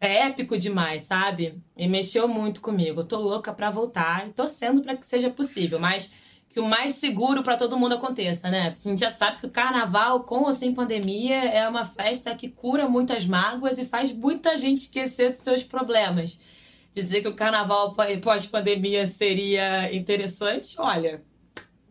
é 0.00 0.26
épico 0.26 0.58
demais, 0.58 1.02
sabe? 1.02 1.60
E 1.76 1.86
mexeu 1.88 2.26
muito 2.26 2.60
comigo. 2.60 3.00
Eu 3.00 3.04
tô 3.04 3.20
louca 3.20 3.52
pra 3.52 3.70
voltar 3.70 4.26
e 4.26 4.32
torcendo 4.32 4.82
para 4.82 4.96
que 4.96 5.06
seja 5.06 5.30
possível, 5.30 5.78
mas 5.78 6.10
que 6.48 6.60
o 6.60 6.68
mais 6.68 6.96
seguro 6.96 7.42
para 7.42 7.56
todo 7.56 7.78
mundo 7.78 7.94
aconteça, 7.94 8.50
né? 8.50 8.76
A 8.84 8.88
gente 8.88 8.98
já 8.98 9.10
sabe 9.10 9.38
que 9.38 9.46
o 9.46 9.50
carnaval, 9.50 10.24
com 10.24 10.40
ou 10.40 10.52
sem 10.52 10.74
pandemia, 10.74 11.36
é 11.36 11.66
uma 11.68 11.84
festa 11.84 12.34
que 12.34 12.48
cura 12.48 12.88
muitas 12.88 13.24
mágoas 13.24 13.78
e 13.78 13.84
faz 13.84 14.12
muita 14.12 14.56
gente 14.58 14.82
esquecer 14.82 15.32
dos 15.32 15.42
seus 15.42 15.62
problemas. 15.62 16.38
Dizer 16.94 17.22
que 17.22 17.28
o 17.28 17.34
carnaval 17.34 17.94
pós-pandemia 18.22 19.06
seria 19.06 19.94
interessante, 19.94 20.76
olha, 20.78 21.22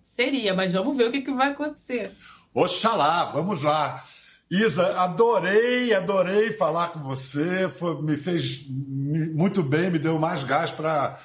seria, 0.03 0.53
mas 0.53 0.73
vamos 0.73 0.95
ver 0.95 1.09
o 1.09 1.11
que, 1.11 1.21
que 1.21 1.31
vai 1.31 1.49
acontecer. 1.49 2.11
Oxalá, 2.53 3.25
vamos 3.25 3.63
lá. 3.63 4.03
Isa, 4.49 4.99
adorei, 4.99 5.93
adorei 5.93 6.51
falar 6.51 6.89
com 6.89 6.99
você. 6.99 7.69
Foi, 7.69 8.01
me 8.01 8.17
fez 8.17 8.67
muito 8.67 9.63
bem, 9.63 9.89
me 9.89 9.97
deu 9.97 10.19
mais 10.19 10.43
gás 10.43 10.69
para 10.71 11.17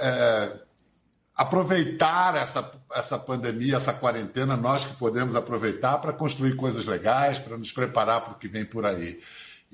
é, 0.00 0.52
aproveitar 1.36 2.36
essa, 2.36 2.68
essa 2.92 3.16
pandemia, 3.16 3.76
essa 3.76 3.92
quarentena, 3.92 4.56
nós 4.56 4.84
que 4.84 4.94
podemos 4.96 5.36
aproveitar 5.36 5.98
para 5.98 6.12
construir 6.12 6.56
coisas 6.56 6.84
legais, 6.84 7.38
para 7.38 7.56
nos 7.56 7.72
preparar 7.72 8.22
para 8.22 8.32
o 8.32 8.38
que 8.38 8.48
vem 8.48 8.64
por 8.64 8.84
aí. 8.84 9.20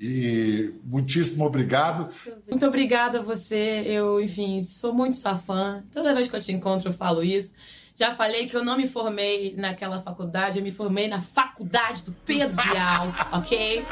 E 0.01 0.73
muitíssimo 0.83 1.45
obrigado. 1.45 2.09
Muito 2.49 2.65
obrigada 2.65 3.19
a 3.19 3.21
você. 3.21 3.83
Eu, 3.85 4.19
enfim, 4.19 4.59
sou 4.59 4.91
muito 4.91 5.15
sua 5.15 5.35
fã. 5.35 5.83
Toda 5.93 6.15
vez 6.15 6.27
que 6.27 6.35
eu 6.35 6.41
te 6.41 6.51
encontro, 6.51 6.89
eu 6.89 6.93
falo 6.93 7.23
isso. 7.23 7.53
Já 7.93 8.15
falei 8.15 8.47
que 8.47 8.57
eu 8.57 8.65
não 8.65 8.75
me 8.75 8.87
formei 8.87 9.53
naquela 9.55 10.01
faculdade, 10.01 10.57
eu 10.57 10.63
me 10.63 10.71
formei 10.71 11.07
na 11.07 11.21
faculdade 11.21 12.01
do 12.01 12.11
Pedro 12.11 12.55
Bial, 12.55 13.13
ok? 13.31 13.85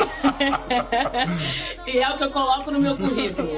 e 1.86 1.98
é 2.00 2.10
o 2.10 2.18
que 2.18 2.24
eu 2.24 2.32
coloco 2.32 2.72
no 2.72 2.80
meu 2.80 2.98
currículo. 2.98 3.50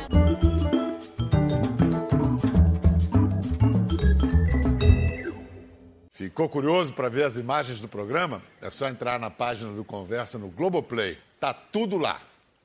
Ficou 6.10 6.50
curioso 6.50 6.92
para 6.94 7.08
ver 7.08 7.24
as 7.24 7.38
imagens 7.38 7.80
do 7.80 7.88
programa? 7.88 8.44
É 8.62 8.70
só 8.70 8.90
entrar 8.90 9.18
na 9.18 9.30
página 9.30 9.72
do 9.72 9.86
Conversa 9.86 10.38
no 10.38 10.50
Globoplay. 10.50 11.18
Tá 11.40 11.54
tudo 11.54 11.98
lá. 11.98 12.20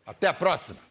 Até 0.06 0.28
a 0.28 0.34
próxima! 0.34 0.85